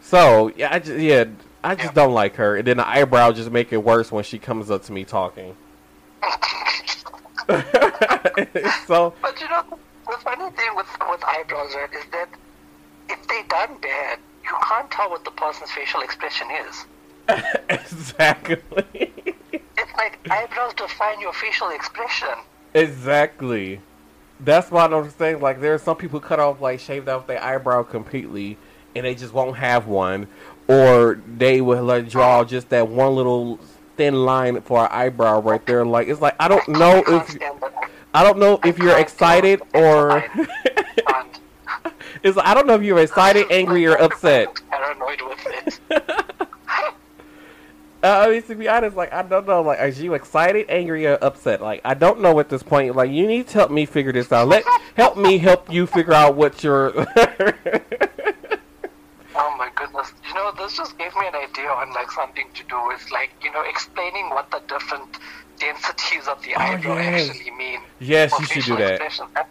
[0.00, 1.24] So yeah, I just yeah,
[1.64, 4.38] I just don't like her, and then the eyebrow just make it worse when she
[4.38, 5.56] comes up to me talking.
[8.86, 9.64] so But you know,
[10.06, 12.28] the funny thing with with eyebrows, right, is that
[13.08, 16.84] if they done bad, you can't tell what the person's facial expression is.
[17.70, 22.28] exactly, It's like eyebrows define your facial expression.
[22.74, 23.80] exactly.
[24.40, 27.42] That's why I'm saying like there are some people cut off like shaved off their
[27.42, 28.58] eyebrow completely,
[28.94, 30.26] and they just won't have one,
[30.68, 33.58] or they would like draw just that one little
[33.96, 35.84] thin line for an eyebrow right there.
[35.84, 37.36] Like it's like I don't know if.
[38.16, 40.24] I don't know if you're excited or
[42.24, 44.62] It's it's I don't know if you're excited, angry, or upset.
[44.70, 45.46] Paranoid with
[45.90, 46.48] it.
[48.02, 51.18] I mean, to be honest, like I don't know, like are you excited, angry, or
[51.20, 51.60] upset?
[51.60, 52.96] Like I don't know at this point.
[52.96, 54.48] Like you need to help me figure this out.
[54.48, 57.06] Let help me help you figure out what your.
[59.76, 60.12] Oh goodness.
[60.28, 63.32] You know, this just gave me an idea on like something to do with like,
[63.42, 65.18] you know, explaining what the different
[65.58, 67.28] densities of the eyebrow yes.
[67.30, 67.80] actually mean.
[68.00, 69.00] yes, you should do that.
[69.00, 69.46] I'm-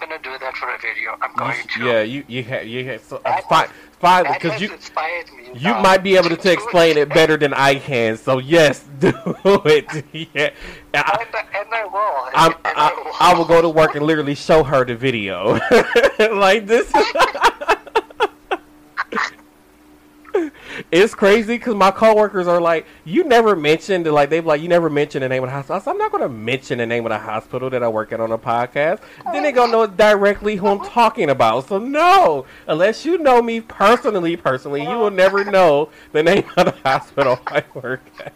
[0.00, 1.16] gonna do that for a video.
[1.22, 1.84] I'm going to.
[1.84, 3.68] yeah, you you ha- you ha- so, uh, fine,
[4.00, 5.48] fine, because you inspired me.
[5.54, 5.80] you now.
[5.80, 8.16] might be able to explain it better than I can.
[8.16, 9.12] So yes, do
[9.64, 9.86] it.
[10.34, 10.50] yeah,
[10.92, 12.28] I, And, I- and I will.
[12.34, 13.12] I'm, and I, will.
[13.20, 15.58] I will go to work and literally show her the video.
[16.18, 16.92] like this.
[20.92, 24.88] It's crazy because my coworkers are like, you never mentioned like they've like you never
[24.90, 25.80] mentioned the name of the hospital.
[25.80, 28.32] Said, I'm not gonna mention the name of the hospital that I work at on
[28.32, 29.00] a podcast.
[29.32, 31.68] Then they gonna know directly who I'm talking about.
[31.68, 36.66] So no, unless you know me personally, personally, you will never know the name of
[36.66, 38.32] the hospital I work at.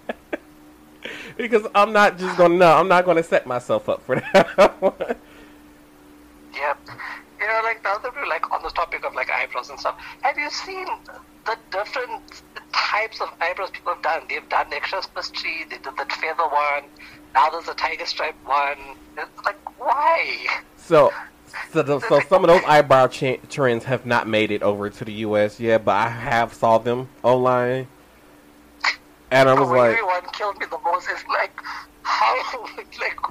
[1.37, 2.77] because I'm not just gonna know.
[2.77, 4.81] I'm not gonna set myself up for that.
[4.83, 4.95] one.
[6.55, 6.79] Yep.
[7.41, 9.97] You know, like now that we're like on the topic of like eyebrows and stuff,
[10.23, 10.87] have you seen
[11.51, 12.43] the different
[12.73, 14.23] types of eyebrows people have done?
[14.29, 16.85] They've done the Christmas tree, they did the feather one,
[17.35, 18.97] now there's a tiger stripe one.
[19.17, 20.47] It's like, why?
[20.77, 21.13] so,
[21.73, 25.05] so, the, so some of those eyebrow ch- trends have not made it over to
[25.05, 25.61] the U.S.
[25.61, 27.87] yet, but I have saw them online,
[29.31, 31.09] and I The was like, "Everyone killed me the most.
[31.11, 31.53] It's like,
[32.03, 32.67] how,
[33.01, 33.31] like,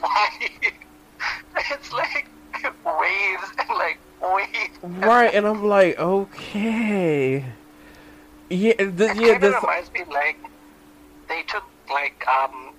[0.00, 0.28] why?
[1.70, 2.28] It's like
[2.84, 3.98] waves and like
[4.34, 4.78] waves.
[4.82, 7.44] right, and I'm like, okay,
[8.50, 10.38] yeah, th- It yeah, this, reminds me like
[11.28, 12.72] they took like um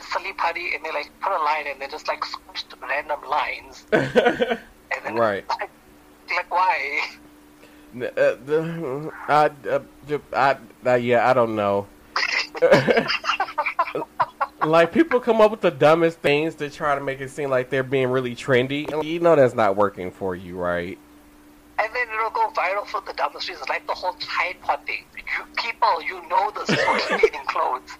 [0.00, 3.84] silly putty and they like put a line and they just like squished random lines
[3.92, 5.44] and then Right.
[5.60, 5.70] like,
[6.30, 7.00] like why?
[7.96, 9.80] uh, the- I, uh,
[10.32, 11.86] I, I, yeah, I don't know.
[14.66, 17.70] like people come up with the dumbest things to try to make it seem like
[17.70, 18.90] they're being really trendy.
[18.92, 20.98] And you know that's not working for you, right?
[21.78, 25.04] And then it'll go viral for the dumbest reasons, like the whole Tide Pod thing.
[25.16, 27.98] You people, you know this for eating clothes.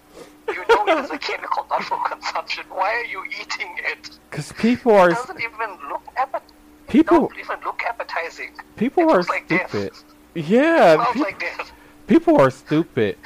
[0.49, 2.65] You know it is a chemical, not for consumption.
[2.69, 4.11] Why are you eating it?
[4.31, 5.11] Because people are.
[5.11, 6.55] It doesn't even look appetizing.
[6.87, 8.51] People- even look appetizing.
[8.77, 9.69] people it are looks like death.
[9.71, 9.93] stupid.
[10.35, 11.73] Yeah, like death.
[12.07, 13.17] people are stupid.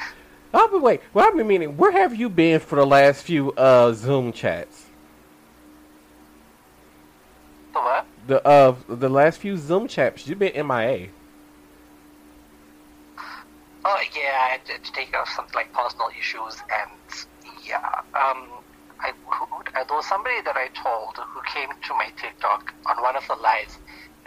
[0.53, 1.01] I've been wait.
[1.13, 1.77] Well, I've been meaning.
[1.77, 4.85] Where have you been for the last few uh Zoom chats?
[7.73, 8.07] The what?
[8.27, 10.27] The uh the last few Zoom chats.
[10.27, 11.09] You've been MIA.
[13.85, 16.99] Oh yeah, I had to take care of some like personal issues, and
[17.65, 17.77] yeah,
[18.13, 18.61] um,
[18.99, 23.15] I who- there was somebody that I told who came to my TikTok on one
[23.15, 23.77] of the lives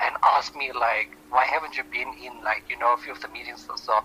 [0.03, 3.21] and asked me like, why haven't you been in like you know a few of
[3.21, 4.01] the meetings or so?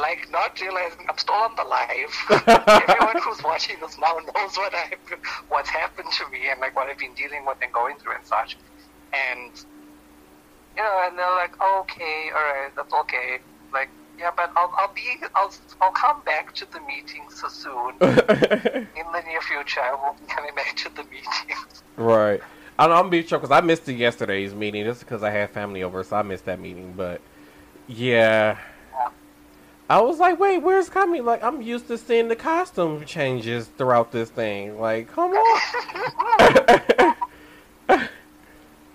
[0.00, 2.48] Like not realizing I'm still on the live.
[2.88, 4.94] Everyone who's watching this now knows what I
[5.48, 8.24] what's happened to me and like what I've been dealing with and going through and
[8.24, 8.56] such.
[9.12, 9.52] And
[10.76, 13.38] you know, and they're like, okay, all right, that's okay.
[13.72, 17.94] Like, yeah, but I'll, I'll be, I'll, I'll come back to the meetings so soon.
[18.00, 21.82] In the near future, I will be coming back to the meetings.
[21.96, 22.40] Right.
[22.78, 25.50] I know, I'm being sure because I missed the yesterday's meeting just because I had
[25.50, 26.94] family over, so I missed that meeting.
[26.96, 27.20] But
[27.86, 28.58] yeah,
[29.90, 31.24] I was like, wait, where's coming?
[31.24, 34.78] Like, I'm used to seeing the costume changes throughout this thing.
[34.78, 35.60] Like, come on.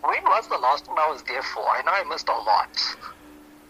[0.05, 1.67] When was the last time I was there for?
[1.67, 2.95] I know I missed a lot.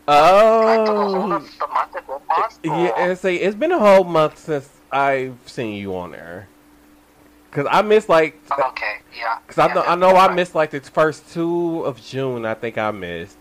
[0.08, 0.62] Oh.
[0.66, 2.60] Like, the whole oh, of the month that went past?
[2.64, 3.08] yeah.
[3.08, 6.48] It's, a, it's been a whole month since I've seen you on there.
[7.50, 9.40] Cause I missed like, Okay, yeah.
[9.48, 12.46] cause I know I know I missed like the first two of June.
[12.46, 13.38] I think I missed.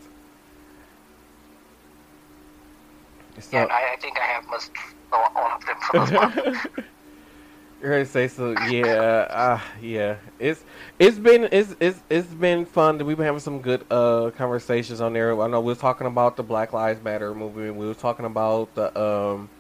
[3.41, 4.73] So, Yeah, and I, I think I have missed
[5.13, 6.67] all all of them for this month.
[7.81, 8.53] You're gonna say so?
[8.53, 10.17] Yeah, uh, yeah.
[10.39, 10.65] It's
[10.99, 12.97] it's been it's it's it's been fun.
[13.05, 15.39] We've been having some good uh conversations on there.
[15.41, 17.77] I know we were talking about the Black Lives Matter movement.
[17.77, 19.51] We were talking about the um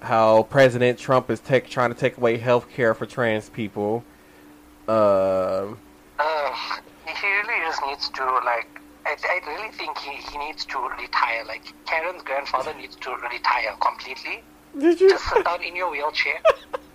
[0.00, 4.04] how President Trump is take, trying to take away health care for trans people.
[4.86, 5.78] Um,
[6.18, 6.54] Uh,
[7.06, 8.73] he really just needs to like.
[9.22, 11.44] I, I really think he, he needs to retire.
[11.46, 14.42] Like Karen's grandfather needs to retire completely.
[14.78, 15.10] did you?
[15.10, 16.40] Just sit down in your wheelchair,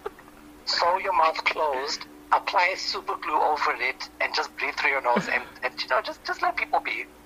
[0.65, 5.27] sew your mouth closed, apply super glue over it and just breathe through your nose
[5.31, 7.05] and, and you know just just let people be.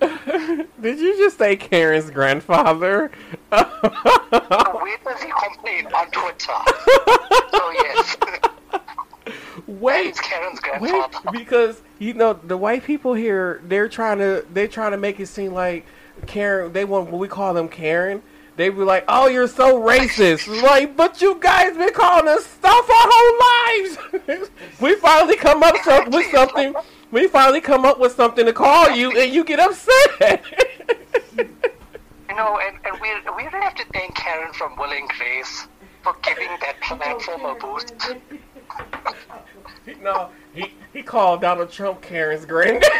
[0.80, 3.10] Did you just say Karen's grandfather?
[3.50, 6.52] Where does he complain on Twitter?
[7.52, 8.16] so yes,
[9.66, 14.68] Wait, it's Karen's wait, because you know the white people here, they're trying to they're
[14.68, 15.86] trying to make it seem like
[16.26, 16.72] Karen.
[16.72, 18.22] They want what we call them Karen.
[18.56, 22.88] They be like, "Oh, you're so racist." like, but you guys been calling us stuff
[22.88, 24.50] our whole lives.
[24.80, 26.74] we finally come up so, with something.
[27.10, 30.44] We finally come up with something to call you, and you get upset.
[31.36, 35.68] You know, and, and we we really have to thank Karen from Will and Grace
[36.02, 37.94] for giving that platform a boost.
[40.02, 42.86] No, he he called Donald Trump Karen's granddaddy.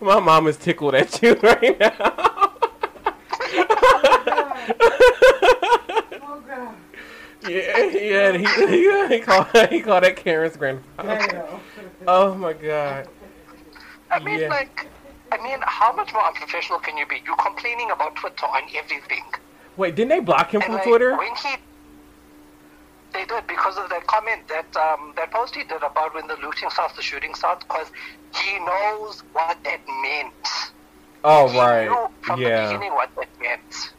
[0.00, 2.00] My mom is tickled at you right now.
[6.22, 6.74] Oh god.
[7.48, 11.46] Yeah, yeah, he, he, he called he called that Karen's grandfather.
[12.06, 13.08] Oh my god.
[14.10, 14.48] I mean, Yeah.
[14.48, 14.86] like,
[15.30, 17.22] I mean, how much more unprofessional can you be?
[17.24, 19.22] You're complaining about Twitter and everything.
[19.76, 21.16] Wait, didn't they block him And from like, Twitter?
[21.16, 21.54] When he,
[23.12, 26.36] they did because of that comment, that um, that post he did about when the
[26.36, 27.90] looting starts, the shooting starts, because
[28.34, 30.72] he knows what that meant.
[31.24, 33.92] Oh He right, from the yeah, beginning what that meant.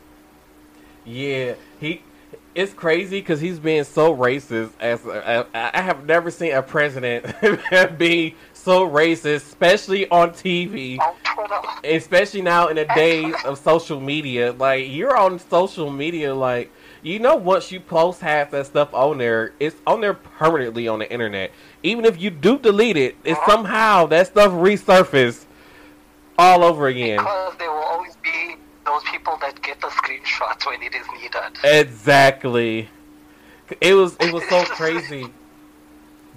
[1.05, 1.55] yeah.
[1.79, 2.03] He,
[2.53, 4.71] it's crazy because he's being so racist.
[4.79, 7.25] As I I have never seen a president
[7.97, 10.99] be so racist, especially on TV.
[10.99, 11.15] On
[11.83, 16.71] especially now in the days of social media like you're on social media like
[17.03, 20.99] you know once you post half that stuff on there it's on there permanently on
[20.99, 21.51] the internet
[21.83, 25.45] even if you do delete it it's somehow that stuff resurface
[26.37, 28.55] all over again Because there will always be
[28.85, 31.57] those people that get the screenshots when it is needed.
[31.63, 32.89] exactly
[33.79, 35.27] it was it was so crazy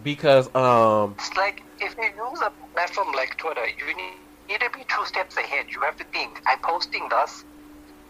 [0.02, 4.14] because um It's like if you use a platform like Twitter, you need,
[4.48, 5.66] need to be two steps ahead.
[5.68, 7.44] You have to think, I'm posting this.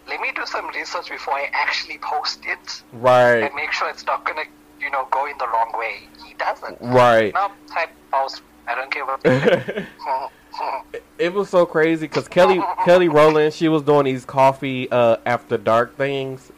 [0.07, 4.05] Let me do some research before I actually post it right and make sure it's
[4.05, 4.43] not gonna,
[4.79, 5.95] you know, go in the wrong way.
[6.25, 6.77] He doesn't.
[6.81, 8.41] right No, type post.
[8.67, 9.21] I don't care what
[11.19, 15.57] it was so crazy because Kelly Kelly Rowland she was doing these coffee uh, after
[15.57, 16.51] dark things,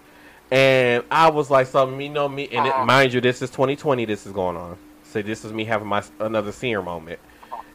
[0.51, 2.85] and I was like something you know me and it, Uh-huh.
[2.85, 6.03] mind you this is 2020 this is going on so this is me having my
[6.19, 7.19] another senior moment,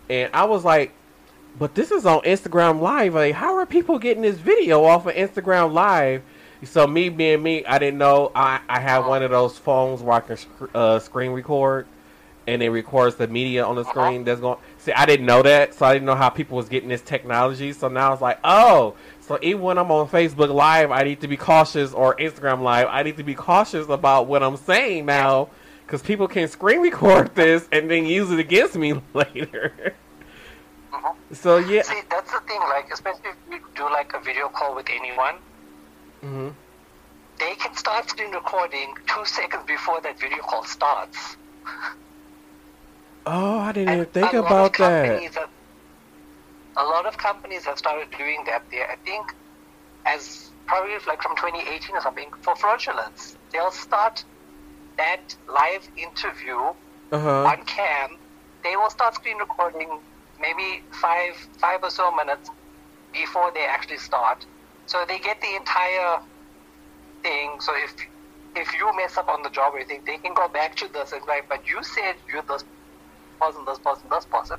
[0.08, 0.92] and I was like,
[1.58, 5.14] but this is on Instagram Live like how are people getting this video off of
[5.14, 6.22] Instagram Live?
[6.64, 10.16] So me being me, I didn't know I I have one of those phones where
[10.16, 10.38] I can
[10.74, 11.86] uh, screen record
[12.46, 15.72] and it records the media on the screen that's going see i didn't know that
[15.72, 18.96] so i didn't know how people was getting this technology so now it's like oh
[19.20, 22.88] so even when i'm on facebook live i need to be cautious or instagram live
[22.90, 25.48] i need to be cautious about what i'm saying now
[25.92, 29.94] because people can screen record this and then use it against me later.
[31.32, 32.60] So yeah See, that's the thing.
[32.60, 35.36] Like, especially if you do like a video call with anyone,
[36.22, 36.50] hmm
[37.40, 41.36] they can start screen recording two seconds before that video call starts.
[43.26, 45.04] oh i didn't even think a lot of about that
[45.34, 45.50] have-
[46.78, 48.62] a lot of companies have started doing that.
[48.70, 49.26] There, I think,
[50.06, 54.24] as probably like from 2018 or something, for fraudulence, they'll start
[54.98, 56.58] that live interview
[57.12, 58.08] uh-huh on cam.
[58.64, 60.02] They will start screen recording
[60.42, 62.50] maybe five five or so minutes
[63.12, 64.44] before they actually start,
[64.86, 66.18] so they get the entire
[67.22, 67.56] thing.
[67.60, 67.94] So if
[68.54, 71.12] if you mess up on the job or anything, they can go back to this
[71.12, 72.64] and like, but you said you're this
[73.40, 74.58] person, this person, this person.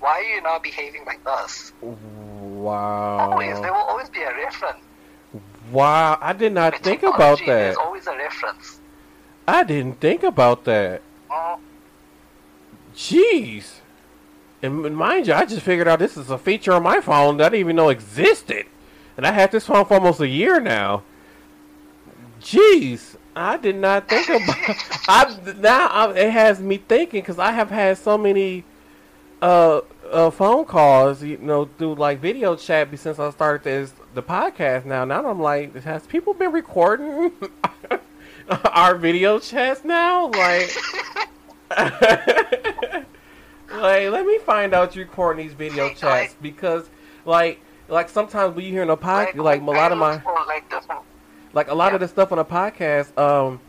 [0.00, 1.72] Why are you now behaving like this?
[1.80, 4.84] wow Always, there will always be a reference.
[5.70, 8.80] wow i did not With think about that There's always a reference.
[9.48, 11.58] i didn't think about that Mm.
[12.94, 13.80] Jeez.
[14.62, 17.46] And mind you, I just figured out this is a feature on my phone that
[17.46, 18.66] I didn't even know existed.
[19.16, 21.02] And I had this phone for almost a year now.
[22.40, 23.16] Jeez.
[23.34, 24.76] I did not think about
[25.08, 28.64] I now I, it has me thinking because I have had so many
[29.40, 29.80] uh,
[30.10, 34.84] uh phone calls, you know, through like video chat since I started this the podcast
[34.84, 35.04] now.
[35.06, 37.32] Now I'm like, has people been recording
[38.66, 40.28] our video chats now?
[40.28, 40.70] Like
[43.74, 46.88] like, let me find out you recording these video See, chats like- because,
[47.24, 50.64] like, like sometimes we hear in a podcast, like, a lot of my, like
[51.52, 52.06] like a lot of Yeah.
[52.06, 53.60] the stuff on the podcast, um,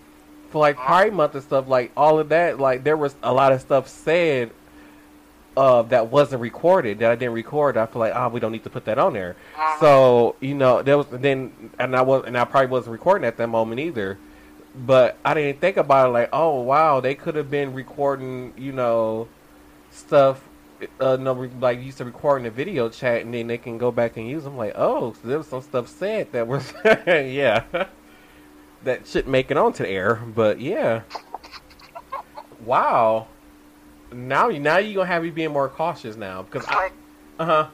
[0.49, 3.51] for like Pride Month and stuff, like all of that, like there was a lot
[3.51, 4.51] of stuff said,
[5.57, 7.77] uh, that wasn't recorded that I didn't record.
[7.77, 9.35] I feel like, oh, we don't need to put that on there.
[9.55, 9.79] Uh-huh.
[9.79, 13.37] So you know, there was then, and I was, and I probably wasn't recording at
[13.37, 14.17] that moment either.
[14.75, 18.71] but I didn't think about it like, oh wow, they could have been recording, you
[18.71, 19.27] know,
[19.93, 20.49] stuff.
[20.99, 24.17] Uh, no, like used to recording a video chat, and then they can go back
[24.17, 24.57] and use them.
[24.57, 26.73] Like, oh, so there was some stuff said that was,
[27.07, 27.63] yeah,
[28.83, 30.15] that shouldn't make it onto the air.
[30.15, 31.03] But yeah,
[32.59, 33.27] wow.
[34.11, 36.93] Now, you now you gonna have me being more cautious now because It's I, like
[37.39, 37.67] uh huh.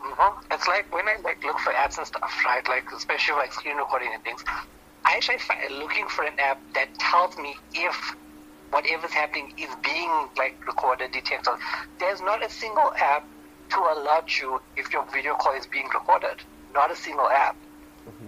[0.00, 2.66] hmm It's like when I like look for apps and stuff, right?
[2.68, 4.44] Like especially like screen recording and things.
[5.06, 8.16] I actually find looking for an app that tells me if
[8.74, 11.54] whatever's happening is being like recorded, detected.
[12.00, 13.24] There's not a single app
[13.70, 16.42] to alert you if your video call is being recorded.
[16.74, 17.56] Not a single app.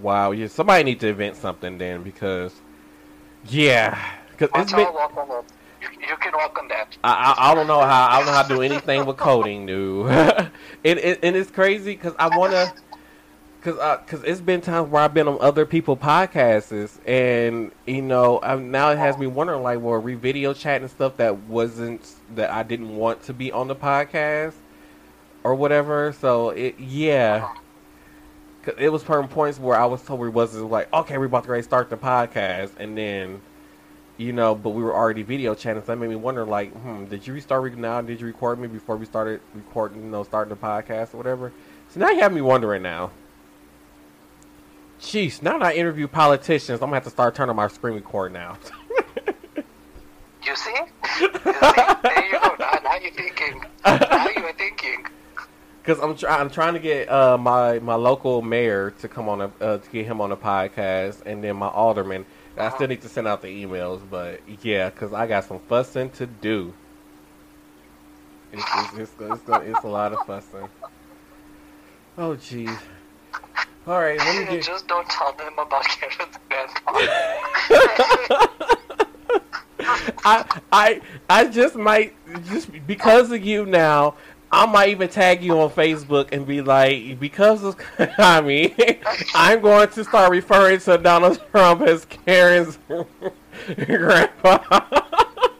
[0.00, 2.54] Wow, yeah, somebody need to invent something then because,
[3.48, 3.98] yeah,
[4.30, 4.92] because it's been.
[4.94, 5.44] walk on it.
[5.82, 6.96] You, you can work on that.
[7.02, 9.66] I, I, I don't know how I don't know how to do anything with coding,
[9.66, 10.06] dude.
[10.84, 12.72] it, it and it's crazy because I wanna,
[13.66, 18.00] cause uh, cause it's been times where I've been on other people podcasts and you
[18.00, 21.36] know i now it has me wondering like, well, we video chat and stuff that
[21.36, 24.54] wasn't that I didn't want to be on the podcast
[25.42, 26.12] or whatever.
[26.12, 27.52] So it yeah.
[28.62, 31.44] 'Cause It was certain points where I was told we wasn't like, okay, we're about
[31.44, 33.40] to start the podcast, and then
[34.16, 37.04] you know, but we were already video chatting, so that made me wonder, like, hmm,
[37.04, 38.00] did you restart re- now?
[38.00, 41.52] Did you record me before we started recording, you know, starting the podcast or whatever?
[41.90, 43.10] So now you have me wondering now.
[45.00, 48.32] Jeez, now that I interview politicians, I'm gonna have to start turning my screen record
[48.32, 48.56] now.
[50.44, 50.70] You see?
[51.20, 51.28] You see?
[51.44, 52.56] There you go.
[52.58, 53.64] Now, now you're thinking.
[53.84, 55.04] Now you're thinking.
[55.82, 59.40] Because I'm try- I'm trying to get uh, my my local mayor to come on
[59.42, 62.24] a, uh, to get him on the podcast, and then my alderman.
[62.56, 66.08] I still need to send out the emails, but yeah, because I got some fussing
[66.10, 66.72] to do.
[68.52, 70.68] It's it's, it's, it's, it's a lot of fussing.
[72.16, 72.78] Oh jeez.
[73.86, 74.64] All right, let me get.
[74.64, 76.92] Just don't tell them about Karen's grandpa.
[80.24, 81.00] I I
[81.30, 82.14] I just might
[82.46, 84.14] just because of you now.
[84.50, 87.76] I might even tag you on Facebook and be like, because of
[88.18, 88.74] I mean,
[89.34, 94.58] I'm going to start referring to Donald Trump as Karen's grandpa.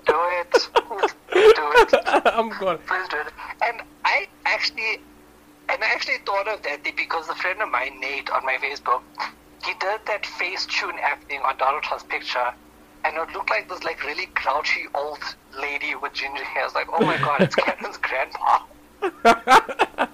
[0.07, 0.69] do it.
[0.73, 0.97] Do
[1.35, 2.23] it.
[2.27, 2.79] I'm going.
[2.79, 3.27] Please do it.
[3.63, 5.01] And I actually,
[5.69, 9.03] and I actually thought of that because a friend of mine, Nate, on my Facebook,
[9.65, 12.53] he did that Facetune app thing on Donald Trump's picture,
[13.05, 15.19] and it looked like this like really grouchy old
[15.59, 16.63] lady with ginger hair.
[16.63, 18.61] I was like, oh my god, it's Karen's grandpa.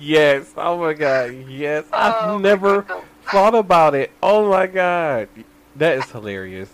[0.00, 0.52] yes.
[0.56, 1.34] Oh my god.
[1.48, 1.84] Yes.
[1.92, 3.04] I've Oh never goodness.
[3.30, 4.10] thought about it.
[4.22, 5.28] Oh my god.
[5.76, 6.70] That is hilarious.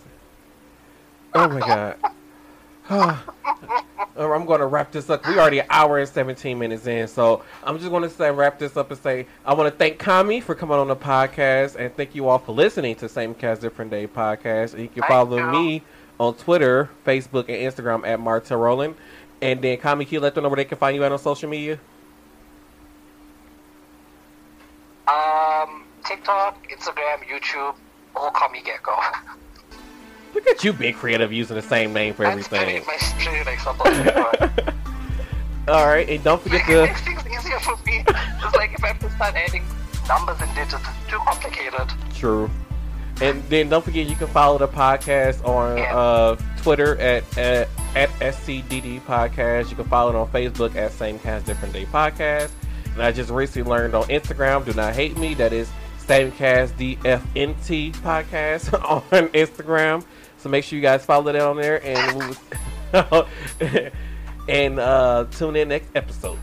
[1.33, 1.97] Oh my god.
[2.89, 5.25] I'm going to wrap this up.
[5.25, 8.59] We already an hour and 17 minutes in, so I'm just going to say wrap
[8.59, 11.95] this up and say I want to thank Kami for coming on the podcast, and
[11.95, 14.73] thank you all for listening to Same Cast Different Day podcast.
[14.73, 15.81] And you can follow me
[16.19, 18.95] on Twitter, Facebook, and Instagram at Marta Roland.
[19.41, 21.19] And then Kami, can you let them know where they can find you at on
[21.19, 21.79] social media?
[25.07, 27.75] Um, TikTok, Instagram, YouTube,
[28.15, 28.91] all Kami me Gecko.
[30.33, 32.83] Look at you being creative using the same name for everything.
[32.85, 34.09] my pretty like something.
[35.67, 38.03] All right, and don't forget It to makes things easier for me.
[38.07, 39.63] It's like if I have to start adding
[40.07, 41.89] numbers and digits, it's too complicated.
[42.13, 42.49] true,
[43.21, 45.95] and then don't forget you can follow the podcast on Yeah.
[45.95, 49.69] uh, Twitter at, at at SCDD Podcast.
[49.69, 52.49] You can follow it on Facebook at Same Cast Different Day Podcast.
[52.93, 54.65] And I just recently learned on Instagram.
[54.65, 55.33] Do not hate me.
[55.35, 55.69] That is
[55.99, 60.03] Same Cast DFNT Podcast on Instagram.
[60.43, 62.37] So make sure you guys follow that on there and
[64.49, 66.37] and uh, tune in next episode.